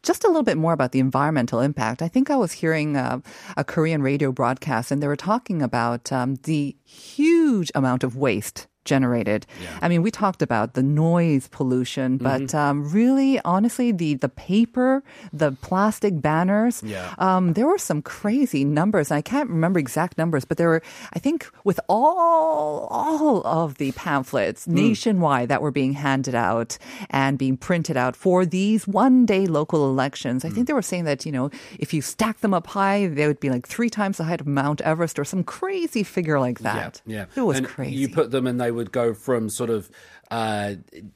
Just 0.03 0.25
a 0.25 0.29
little 0.29 0.43
bit 0.43 0.57
more 0.57 0.73
about 0.73 0.93
the 0.93 0.99
environmental 0.99 1.61
impact. 1.61 2.01
I 2.01 2.09
think 2.09 2.31
I 2.31 2.37
was 2.37 2.53
hearing 2.53 2.97
uh, 2.97 3.21
a 3.57 3.65
Korean 3.65 4.03
radio 4.03 4.33
broadcast 4.33 4.91
and 4.91 5.03
they 5.03 5.07
were 5.07 5.17
talking 5.17 5.61
about 5.61 6.11
um, 6.11 6.37
the 6.45 6.75
huge 6.85 7.71
amount 7.75 8.03
of 8.03 8.17
waste 8.17 8.67
generated. 8.85 9.47
I 9.83 9.89
mean, 9.89 10.03
we 10.03 10.11
talked 10.11 10.43
about 10.43 10.75
the 10.75 10.83
noise 10.83 11.49
pollution, 11.49 12.17
but 12.19 12.41
Mm-hmm. 12.41 12.57
um, 12.57 12.91
really, 12.91 13.41
honestly, 13.45 13.93
the 13.93 14.15
the 14.15 14.29
paper, 14.29 15.03
the 15.33 15.53
plastic 15.61 16.21
banners, 16.23 16.83
Yeah. 16.83 17.15
um, 17.19 17.53
there 17.55 17.67
were 17.67 17.79
some 17.79 18.01
crazy 18.03 18.65
numbers. 18.65 19.11
I 19.11 19.21
can't 19.21 19.49
remember 19.51 19.79
exact 19.79 20.17
numbers, 20.19 20.45
but 20.45 20.57
there 20.57 20.69
were, 20.69 20.83
I 21.13 21.19
think, 21.19 21.49
with 21.65 21.79
all 21.89 22.87
all 22.91 23.43
of 23.47 23.77
the 23.79 23.93
pamphlets 23.93 24.65
Hmm. 24.65 24.75
nationwide 24.75 25.49
that 25.49 25.63
were 25.63 25.71
being 25.71 25.93
handed 25.95 26.35
out 26.35 26.79
and 27.11 27.39
being 27.39 27.57
printed 27.57 27.97
out 27.97 28.17
for 28.17 28.45
these 28.47 28.87
one 28.89 29.27
day 29.27 29.47
local 29.47 29.89
elections. 29.91 30.45
I 30.45 30.49
think 30.49 30.61
Hmm. 30.67 30.71
they 30.71 30.73
were 30.73 30.83
saying 30.83 31.05
that 31.05 31.27
you 31.27 31.33
know 31.33 31.51
if 31.79 31.93
you 31.95 32.01
stack 32.03 32.41
them 32.41 32.55
up 32.55 32.67
high, 32.69 33.07
they 33.07 33.27
would 33.27 33.41
be 33.41 33.51
like 33.51 33.67
three 33.69 33.91
times 33.91 34.17
the 34.17 34.25
height 34.25 34.41
of 34.41 34.47
Mount 34.47 34.81
Everest 34.81 35.19
or 35.19 35.25
some 35.25 35.43
crazy 35.45 36.03
figure 36.03 36.39
like 36.41 36.61
that. 36.61 37.03
Yeah, 37.07 37.27
it 37.37 37.41
was 37.43 37.59
and 37.59 37.67
crazy. 37.67 37.97
You 37.97 38.09
put 38.09 38.31
them, 38.31 38.47
and 38.47 38.61
they 38.61 38.70
would 38.71 38.93
go 38.93 39.15
from 39.15 39.49
sort 39.49 39.71
of 39.71 39.91
uh, 40.31 40.75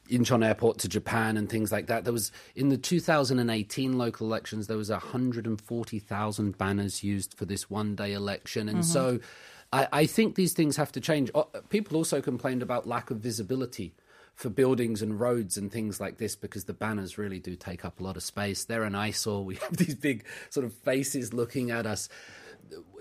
Incheon 0.09 0.45
Airport 0.45 0.79
to 0.79 0.89
Japan 0.89 1.37
and 1.37 1.49
things 1.49 1.71
like 1.71 1.87
that. 1.87 2.05
There 2.05 2.13
was 2.13 2.33
in 2.55 2.69
the 2.69 2.77
2018 2.77 3.97
local 3.97 4.27
elections, 4.27 4.67
there 4.67 4.77
was 4.77 4.91
140,000 4.91 6.59
banners 6.59 7.05
used 7.05 7.35
for 7.35 7.45
this 7.45 7.71
one 7.71 7.95
day 7.95 8.13
election, 8.13 8.69
and 8.69 8.85
so 8.85 9.21
I, 9.73 9.89
I 9.93 10.07
think 10.07 10.35
these 10.35 10.53
things 10.53 10.77
have 10.77 10.93
to 10.93 11.01
change. 11.01 11.31
People 11.69 11.97
also 11.97 12.21
complained 12.21 12.63
about 12.63 12.87
lack 12.87 13.11
of 13.11 13.19
visibility. 13.19 13.95
For 14.37 14.49
buildings 14.49 15.01
and 15.01 15.21
roads 15.21 15.57
and 15.57 15.71
things 15.71 16.01
like 16.01 16.19
this, 16.19 16.35
because 16.35 16.65
the 16.65 16.73
banners 16.73 17.17
really 17.17 17.39
do 17.39 17.55
take 17.55 17.85
up 17.85 18.01
a 18.01 18.03
lot 18.03 18.17
of 18.17 18.25
space. 18.25 18.65
They're 18.65 18.83
an 18.83 18.97
eyesore. 18.97 19.45
We 19.45 19.55
have 19.55 19.77
these 19.77 19.95
big 19.95 20.25
sort 20.51 20.67
of 20.67 20.73
faces 20.73 21.33
looking 21.33 21.71
at 21.71 21.87
us 21.87 22.09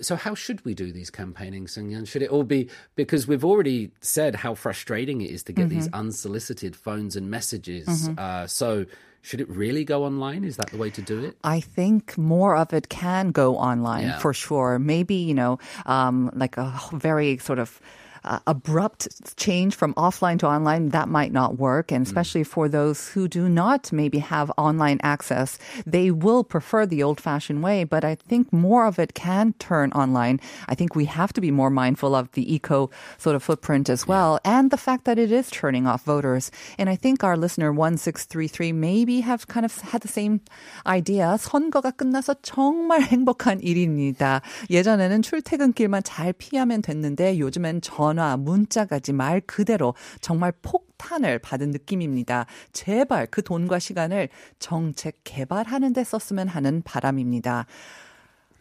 so 0.02 0.16
how 0.16 0.36
should 0.36 0.64
we 0.66 0.74
do 0.74 0.92
these 0.92 1.10
campaigning, 1.10 1.66
Sungyeon? 1.66 2.08
Should 2.08 2.22
it 2.22 2.30
all 2.30 2.44
be 2.44 2.70
because 2.96 3.28
we've 3.28 3.46
already 3.46 3.92
said 4.02 4.36
how 4.36 4.54
frustrating 4.56 5.22
it 5.22 5.32
is 5.32 5.44
to 5.44 5.54
get 5.54 5.70
these 5.70 5.88
unsolicited 5.94 6.76
phones 6.76 7.16
and 7.16 7.30
messages? 7.30 8.10
Uh, 8.18 8.48
so 8.48 8.86
should 9.22 9.40
it 9.40 9.50
really 9.50 9.86
go 9.86 10.04
online? 10.04 10.44
Is 10.44 10.58
that 10.58 10.68
the 10.72 10.78
way 10.78 10.90
to 10.90 11.02
do 11.02 11.24
it? 11.24 11.38
I 11.44 11.62
think 11.62 12.18
more 12.18 12.58
of 12.58 12.74
it 12.74 12.90
can 12.90 13.32
go 13.32 13.56
online 13.58 14.08
Yeah. 14.08 14.20
for 14.20 14.34
sure. 14.34 14.78
Maybe, 14.80 15.16
you 15.16 15.34
know, 15.34 15.60
um, 15.86 16.30
like 16.34 16.58
a 16.58 16.74
very 16.92 17.38
sort 17.38 17.60
of 17.60 17.80
uh, 18.25 18.39
abrupt 18.47 19.09
change 19.37 19.75
from 19.75 19.95
offline 19.95 20.39
to 20.39 20.47
online, 20.47 20.91
that 20.91 21.09
might 21.09 21.33
not 21.33 21.59
work. 21.59 21.93
And 21.93 22.07
especially 22.07 22.45
for 22.45 22.69
those 22.69 23.09
who 23.09 23.29
do 23.29 23.49
not 23.49 23.93
maybe 23.93 24.19
have 24.19 24.53
online 24.59 25.01
access, 25.03 25.59
they 25.87 26.11
will 26.11 26.45
prefer 26.45 26.87
the 26.87 27.03
old 27.03 27.21
fashioned 27.21 27.63
way. 27.63 27.85
But 27.85 28.05
I 28.05 28.17
think 28.17 28.53
more 28.53 28.87
of 28.87 28.99
it 28.99 29.15
can 29.15 29.55
turn 29.59 29.93
online. 29.93 30.41
I 30.69 30.75
think 30.75 30.95
we 30.95 31.07
have 31.07 31.33
to 31.35 31.41
be 31.41 31.51
more 31.51 31.71
mindful 31.71 32.15
of 32.15 32.31
the 32.33 32.45
eco 32.53 32.91
sort 33.17 33.37
of 33.37 33.43
footprint 33.43 33.89
as 33.89 34.07
well 34.07 34.39
and 34.45 34.71
the 34.71 34.77
fact 34.77 35.05
that 35.05 35.19
it 35.19 35.33
is 35.33 35.51
turning 35.51 35.87
off 35.87 36.05
voters. 36.05 36.51
And 36.79 36.89
I 36.89 36.97
think 36.97 37.25
our 37.25 37.37
listener 37.37 37.73
1633 37.73 38.73
maybe 38.73 39.21
have 39.21 39.49
kind 39.49 39.65
of 39.65 39.77
had 39.81 40.03
the 40.03 40.09
same 40.09 40.41
idea. 40.87 41.37
선거가 41.39 41.93
끝나서 41.93 42.35
정말 42.43 43.03
행복한 43.03 43.61
일입니다. 43.61 44.43
예전에는 44.71 45.23
출퇴근길만 45.23 46.03
잘 46.03 46.33
피하면 46.33 46.83
됐는데 46.83 47.39
요즘엔 47.39 47.81
전 47.81 48.12
화, 48.13 48.37
문자까지 48.37 49.13
말 49.13 49.41
그대로 49.41 49.95
정말 50.21 50.53
폭탄을 50.63 51.39
받은 51.39 51.71
느낌입니다. 51.71 52.47
제발 52.73 53.27
그 53.27 53.43
돈과 53.43 53.79
시간을 53.79 54.29
정책 54.59 55.21
개발하는 55.25 55.93
데 55.93 56.05
썼으면 56.05 56.49
하는 56.49 56.83
바람입니다. 56.83 57.67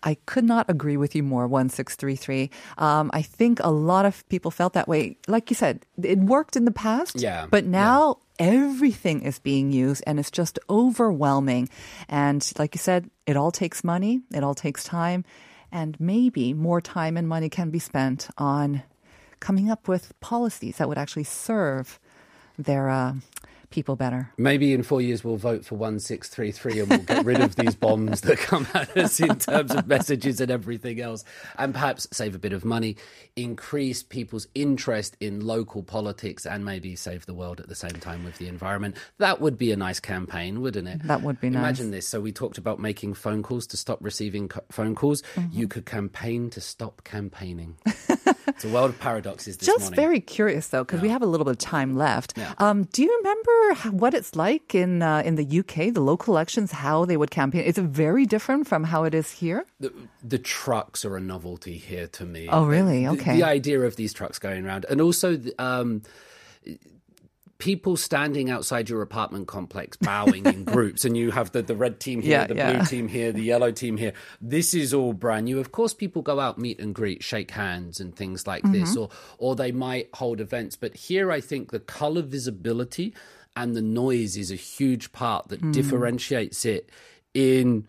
I 0.04 0.16
could 0.26 0.46
not 0.46 0.70
agree 0.70 0.98
with 0.98 1.16
you 1.16 1.24
more, 1.24 1.48
1633. 1.48 2.50
Um, 2.78 3.10
I 3.14 3.22
think 3.22 3.60
a 3.64 3.72
lot 3.72 4.06
of 4.06 4.24
people 4.30 4.52
felt 4.52 4.74
that 4.74 4.88
way. 4.88 5.18
Like 5.28 5.50
you 5.50 5.56
said, 5.56 5.86
it 6.02 6.20
worked 6.20 6.56
in 6.56 6.66
the 6.66 6.72
past. 6.72 7.20
Yeah, 7.20 7.48
But 7.50 7.66
now 7.66 8.18
everything 8.40 9.22
is 9.24 9.40
being 9.40 9.72
used 9.72 10.04
and 10.06 10.20
it's 10.20 10.32
just 10.32 10.60
overwhelming. 10.70 11.70
And 12.08 12.46
like 12.58 12.76
you 12.76 12.80
said, 12.80 13.10
it 13.26 13.36
all 13.36 13.52
takes 13.52 13.84
money, 13.84 14.22
it 14.34 14.44
all 14.44 14.56
takes 14.56 14.84
time. 14.84 15.26
And 15.72 16.00
maybe 16.00 16.54
more 16.54 16.80
time 16.80 17.18
and 17.18 17.28
money 17.28 17.50
can 17.50 17.72
be 17.72 17.80
spent 17.80 18.30
on 18.38 18.84
coming 19.43 19.69
up 19.69 19.89
with 19.89 20.19
policies 20.21 20.77
that 20.77 20.89
would 20.89 20.97
actually 20.97 21.25
serve 21.25 21.99
their 22.57 22.89
uh, 22.89 23.15
people 23.73 23.97
better. 23.97 24.31
Maybe 24.39 24.73
in 24.73 24.83
four 24.83 25.01
years 25.01 25.25
we'll 25.25 25.37
vote 25.37 25.65
for 25.65 25.75
1633 25.75 26.81
and 26.81 26.89
we'll 26.91 26.99
get 27.01 27.25
rid 27.25 27.41
of 27.41 27.57
these 27.57 27.75
bombs 27.87 28.21
that 28.23 28.39
come 28.39 28.67
at 28.75 28.97
us 28.97 29.19
in 29.21 29.37
terms 29.39 29.75
of 29.75 29.87
messages 29.87 30.41
and 30.41 30.51
everything 30.51 31.01
else. 31.01 31.25
And 31.59 31.73
perhaps 31.73 32.07
save 32.13 32.35
a 32.35 32.39
bit 32.39 32.53
of 32.53 32.65
money, 32.65 32.97
increase 33.37 34.03
people's 34.03 34.47
interest 34.55 35.17
in 35.21 35.41
local 35.41 35.83
politics, 35.83 36.47
and 36.47 36.65
maybe 36.65 36.95
save 36.97 37.27
the 37.27 37.35
world 37.35 37.61
at 37.61 37.69
the 37.69 37.75
same 37.75 37.93
time 37.93 38.25
with 38.25 38.39
the 38.39 38.49
environment. 38.49 38.97
That 39.19 39.41
would 39.41 39.59
be 39.59 39.73
a 39.73 39.77
nice 39.77 40.01
campaign, 40.01 40.61
wouldn't 40.61 40.89
it? 40.89 41.03
That 41.05 41.23
would 41.23 41.41
be 41.41 41.51
nice. 41.51 41.61
Imagine 41.61 41.91
this. 41.91 42.07
So 42.07 42.21
we 42.21 42.33
talked 42.33 42.59
about 42.59 42.79
making 42.79 43.15
phone 43.15 43.43
calls 43.43 43.67
to 43.69 43.77
stop 43.77 43.99
receiving 44.03 44.49
co- 44.49 44.65
phone 44.71 44.95
calls. 44.95 45.23
Mm-hmm. 45.35 45.59
You 45.59 45.69
could 45.69 45.87
campaign 45.87 46.51
to 46.51 46.61
stop 46.61 47.03
campaigning. 47.05 47.77
it's 48.47 48.65
a 48.65 48.69
world 48.69 48.91
of 48.91 48.99
paradoxes 49.01 49.57
this 49.57 49.67
Just 49.67 49.81
morning. 49.81 49.97
very 49.97 50.21
curious 50.21 50.69
though, 50.69 50.85
because 50.85 51.01
we 51.01 51.09
have 51.09 51.23
a 51.23 51.27
little 51.27 51.45
bit 51.45 51.53
of 51.53 51.59
time 51.59 51.97
left. 51.97 52.35
Yeah. 52.37 52.53
Um, 52.59 52.85
do 52.85 53.03
you 53.03 53.17
remember 53.19 53.51
what 53.91 54.15
it's 54.15 54.35
like 54.37 54.75
in 54.75 55.03
uh, 55.03 55.23
in 55.25 55.35
the 55.37 55.59
UK, 55.61 55.93
the 55.95 56.01
local 56.01 56.35
elections, 56.35 56.73
how 56.73 57.05
they 57.05 57.17
would 57.17 57.31
campaign? 57.31 57.63
Is 57.63 57.79
it 57.79 57.85
very 57.85 58.27
different 58.27 58.67
from 58.67 58.85
how 58.85 59.05
it 59.05 59.15
is 59.15 59.31
here? 59.33 59.65
the, 59.81 59.93
the 60.23 60.39
trucks 60.39 61.05
are 61.05 61.17
a 61.17 61.21
novelty 61.21 61.77
here 61.79 62.07
to 62.09 62.25
me. 62.25 62.49
Oh, 62.49 62.65
really? 62.67 63.05
The- 63.05 63.13
Okay. 63.13 63.37
The, 63.37 63.45
idea 63.45 63.81
of 63.81 63.97
these 63.97 64.13
trucks 64.13 64.39
going 64.39 64.65
around, 64.67 64.87
and 64.89 65.01
also 65.01 65.39
um, 65.59 66.03
people 67.59 67.97
standing 67.97 68.51
outside 68.51 68.89
your 68.89 69.03
apartment 69.03 69.47
complex 69.47 69.97
bowing 69.97 70.45
in 70.47 70.65
groups, 70.75 71.05
and 71.05 71.17
you 71.17 71.31
have 71.31 71.53
the, 71.53 71.63
the 71.63 71.77
red 71.77 72.01
team 72.01 72.21
here, 72.21 72.33
Yeah, 72.41 72.47
the 72.49 72.55
yeah. 72.57 72.73
blue 72.77 72.85
team 72.87 73.09
here, 73.09 73.31
the 73.31 73.43
yellow 73.43 73.71
team 73.71 73.97
here. 73.97 74.13
This 74.41 74.75
is 74.75 74.93
all 74.93 75.13
brand 75.13 75.45
new. 75.45 75.61
Of 75.61 75.71
course, 75.71 75.95
people 75.95 76.23
go 76.23 76.41
out, 76.41 76.59
meet 76.59 76.81
and 76.81 76.93
greet, 76.95 77.23
shake 77.23 77.53
hands, 77.53 78.01
and 78.01 78.17
things 78.17 78.47
like 78.47 78.63
Mm-hmm. 78.65 78.81
this, 78.81 78.97
or 78.97 79.11
or 79.39 79.55
they 79.55 79.71
might 79.73 80.09
hold 80.15 80.41
events. 80.41 80.75
But 80.77 80.97
here, 80.97 81.31
I 81.31 81.41
think 81.41 81.71
the 81.71 81.81
color 81.81 82.23
visibility 82.23 83.15
and 83.57 83.75
the 83.77 83.83
noise 83.83 84.37
is 84.37 84.51
a 84.51 84.57
huge 84.57 85.13
part 85.13 85.49
that 85.49 85.61
Mm. 85.61 85.73
differentiates 85.73 86.65
it 86.65 86.91
in 87.35 87.87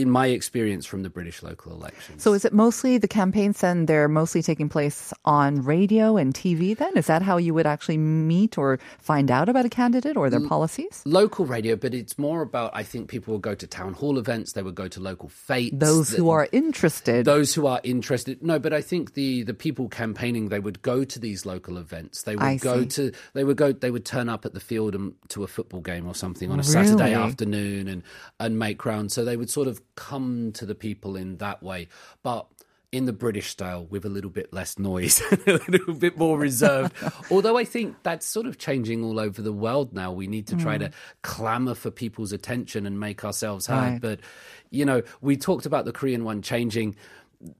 in 0.00 0.10
my 0.10 0.26
experience 0.26 0.86
from 0.86 1.02
the 1.02 1.10
British 1.10 1.42
local 1.42 1.72
elections. 1.72 2.22
So 2.22 2.32
is 2.32 2.44
it 2.44 2.52
mostly 2.52 2.98
the 2.98 3.08
campaigns 3.08 3.60
then 3.60 3.86
they're 3.86 4.08
mostly 4.08 4.42
taking 4.42 4.68
place 4.68 5.12
on 5.24 5.62
radio 5.62 6.16
and 6.16 6.34
TV 6.34 6.76
then? 6.76 6.96
Is 6.96 7.06
that 7.06 7.22
how 7.22 7.36
you 7.36 7.54
would 7.54 7.66
actually 7.66 7.98
meet 7.98 8.58
or 8.58 8.78
find 8.98 9.30
out 9.30 9.48
about 9.48 9.64
a 9.64 9.70
candidate 9.70 10.16
or 10.16 10.28
their 10.30 10.40
policies? 10.40 11.02
local 11.04 11.46
radio, 11.46 11.76
but 11.76 11.94
it's 11.94 12.18
more 12.18 12.42
about 12.42 12.70
I 12.74 12.82
think 12.82 13.08
people 13.08 13.32
will 13.32 13.40
go 13.40 13.54
to 13.54 13.66
town 13.66 13.94
hall 13.94 14.18
events, 14.18 14.52
they 14.52 14.62
would 14.62 14.74
go 14.74 14.88
to 14.88 15.00
local 15.00 15.28
fetes. 15.28 15.76
Those 15.76 16.10
who 16.10 16.30
are 16.30 16.48
interested. 16.52 17.24
those 17.24 17.54
who 17.54 17.66
are 17.66 17.80
interested. 17.84 18.42
No, 18.42 18.58
but 18.58 18.72
I 18.72 18.80
think 18.80 19.14
the 19.14 19.42
the 19.42 19.54
people 19.54 19.88
campaigning 19.88 20.48
they 20.48 20.60
would 20.60 20.82
go 20.82 21.04
to 21.04 21.18
these 21.18 21.46
local 21.46 21.78
events. 21.78 22.22
They 22.22 22.36
would 22.36 22.44
I 22.44 22.56
go 22.56 22.82
see. 22.82 22.88
to 22.88 23.12
they 23.32 23.44
would 23.44 23.56
go 23.56 23.72
they 23.72 23.90
would 23.90 24.04
turn 24.04 24.28
up 24.28 24.44
at 24.44 24.54
the 24.54 24.60
field 24.60 24.94
and 24.94 25.14
to 25.28 25.44
a 25.44 25.46
football 25.46 25.80
game 25.80 26.06
or 26.06 26.14
something 26.14 26.50
on 26.50 26.58
a 26.58 26.60
oh, 26.60 26.64
Saturday 26.76 27.14
afternoon 27.14 27.88
and 27.88 28.02
and 28.40 28.58
make 28.58 28.84
rounds. 28.84 29.14
So 29.14 29.24
they 29.24 29.36
would 29.36 29.50
sort 29.50 29.68
of 29.68 29.80
come 29.94 30.52
to 30.52 30.66
the 30.66 30.74
people 30.74 31.16
in 31.16 31.36
that 31.38 31.62
way, 31.62 31.88
but. 32.22 32.46
In 32.92 33.06
the 33.06 33.12
British 33.12 33.48
style, 33.48 33.86
with 33.86 34.04
a 34.04 34.08
little 34.08 34.30
bit 34.30 34.52
less 34.52 34.78
noise, 34.78 35.20
a 35.48 35.58
little 35.66 35.94
bit 35.94 36.16
more 36.16 36.38
reserved. 36.38 36.94
Although 37.32 37.58
I 37.58 37.64
think 37.64 37.96
that's 38.04 38.24
sort 38.24 38.46
of 38.46 38.56
changing 38.56 39.02
all 39.02 39.18
over 39.18 39.42
the 39.42 39.52
world 39.52 39.92
now. 39.92 40.12
We 40.12 40.28
need 40.28 40.46
to 40.46 40.54
try 40.54 40.78
to 40.78 40.90
mm. 40.90 40.92
clamor 41.22 41.74
for 41.74 41.90
people's 41.90 42.30
attention 42.30 42.86
and 42.86 43.00
make 43.00 43.24
ourselves 43.24 43.66
heard. 43.66 43.94
Right. 43.94 44.00
But 44.00 44.20
you 44.70 44.84
know, 44.84 45.02
we 45.20 45.36
talked 45.36 45.66
about 45.66 45.86
the 45.86 45.92
Korean 45.92 46.22
one 46.22 46.40
changing. 46.40 46.94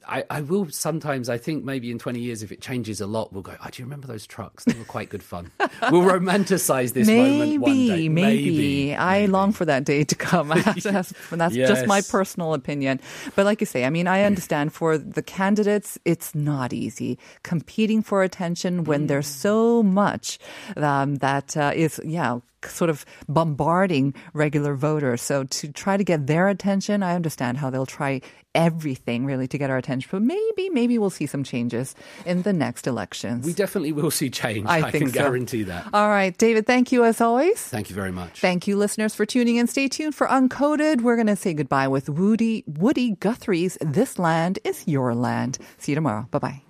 I, 0.08 0.24
I 0.30 0.40
will 0.40 0.70
sometimes. 0.70 1.28
I 1.28 1.38
think 1.38 1.64
maybe 1.64 1.90
in 1.90 1.98
twenty 1.98 2.20
years, 2.20 2.42
if 2.42 2.52
it 2.52 2.60
changes 2.60 3.00
a 3.00 3.06
lot, 3.06 3.32
we'll 3.32 3.42
go. 3.42 3.54
Oh, 3.62 3.68
do 3.70 3.82
you 3.82 3.84
remember 3.86 4.06
those 4.06 4.26
trucks? 4.26 4.64
They 4.64 4.78
were 4.78 4.84
quite 4.84 5.10
good 5.10 5.22
fun. 5.22 5.50
we'll 5.90 6.02
romanticize 6.02 6.92
this 6.92 7.06
moment 7.08 7.60
one 7.60 7.72
Maybe, 7.72 7.88
day. 7.88 8.08
maybe, 8.08 8.94
I 8.94 9.26
long 9.26 9.52
for 9.52 9.64
that 9.64 9.84
day 9.84 10.04
to 10.04 10.14
come. 10.14 10.52
I 10.52 10.58
have 10.58 10.82
to 10.82 10.92
have- 10.92 11.12
that's 11.30 11.54
just 11.54 11.86
my 11.86 12.00
personal 12.00 12.54
opinion. 12.54 13.00
But 13.34 13.44
like 13.44 13.60
you 13.60 13.66
say, 13.66 13.84
I 13.84 13.90
mean, 13.90 14.06
I 14.06 14.22
understand 14.22 14.72
for 14.72 14.96
the 14.98 15.22
candidates, 15.22 15.98
it's 16.04 16.34
not 16.34 16.72
easy 16.72 17.18
competing 17.42 18.02
for 18.02 18.22
attention 18.22 18.84
when 18.84 19.06
there's 19.06 19.26
so 19.26 19.82
much 19.82 20.38
um, 20.76 21.16
that 21.16 21.56
uh, 21.56 21.72
is, 21.74 22.00
yeah, 22.04 22.38
sort 22.64 22.88
of 22.90 23.04
bombarding 23.28 24.14
regular 24.32 24.74
voters. 24.74 25.20
So 25.20 25.44
to 25.44 25.72
try 25.72 25.96
to 25.96 26.04
get 26.04 26.26
their 26.26 26.48
attention, 26.48 27.02
I 27.02 27.14
understand 27.14 27.58
how 27.58 27.68
they'll 27.70 27.84
try 27.86 28.22
everything 28.54 29.26
really 29.26 29.48
to 29.48 29.58
get 29.58 29.68
our 29.74 29.78
attention. 29.78 30.08
But 30.10 30.22
maybe, 30.22 30.70
maybe 30.70 30.96
we'll 30.98 31.10
see 31.10 31.26
some 31.26 31.44
changes 31.44 31.94
in 32.24 32.42
the 32.42 32.52
next 32.52 32.86
elections. 32.86 33.44
We 33.44 33.52
definitely 33.52 33.92
will 33.92 34.10
see 34.10 34.30
change. 34.30 34.66
I 34.66 34.78
I, 34.78 34.90
think 34.90 35.04
can 35.04 35.12
so. 35.12 35.18
guarantee 35.20 35.64
that. 35.64 35.88
All 35.92 36.08
right, 36.08 36.36
David, 36.38 36.66
thank 36.66 36.92
you 36.92 37.04
as 37.04 37.20
always. 37.20 37.60
Thank 37.60 37.90
you 37.90 37.96
very 37.96 38.12
much. 38.12 38.40
Thank 38.40 38.66
you, 38.66 38.76
listeners, 38.76 39.14
for 39.14 39.26
tuning 39.26 39.56
in. 39.56 39.66
Stay 39.66 39.88
tuned 39.88 40.14
for 40.14 40.26
Uncoded. 40.28 41.02
We're 41.02 41.16
going 41.16 41.26
to 41.26 41.36
say 41.36 41.52
goodbye 41.54 41.88
with 41.88 42.08
Woody, 42.08 42.64
Woody 42.66 43.16
Guthrie's 43.20 43.76
This 43.80 44.18
Land 44.18 44.58
is 44.64 44.86
Your 44.86 45.14
Land. 45.14 45.58
See 45.78 45.92
you 45.92 45.96
tomorrow. 45.96 46.26
Bye 46.30 46.38
bye. 46.38 46.60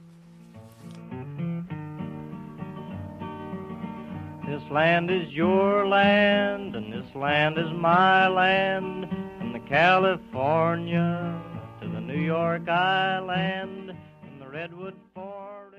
This 4.46 4.62
land 4.70 5.10
is 5.10 5.28
your 5.32 5.86
land, 5.88 6.76
and 6.76 6.92
this 6.92 7.14
land 7.14 7.58
is 7.58 7.70
my 7.72 8.28
land. 8.28 9.04
and 9.40 9.54
the 9.54 9.58
California 9.60 11.40
to 11.84 11.90
the 11.90 12.00
New 12.00 12.20
York 12.20 12.66
Island, 12.66 13.92
from 14.22 14.38
the 14.38 14.48
Redwood 14.48 14.94
Forest. 15.14 15.73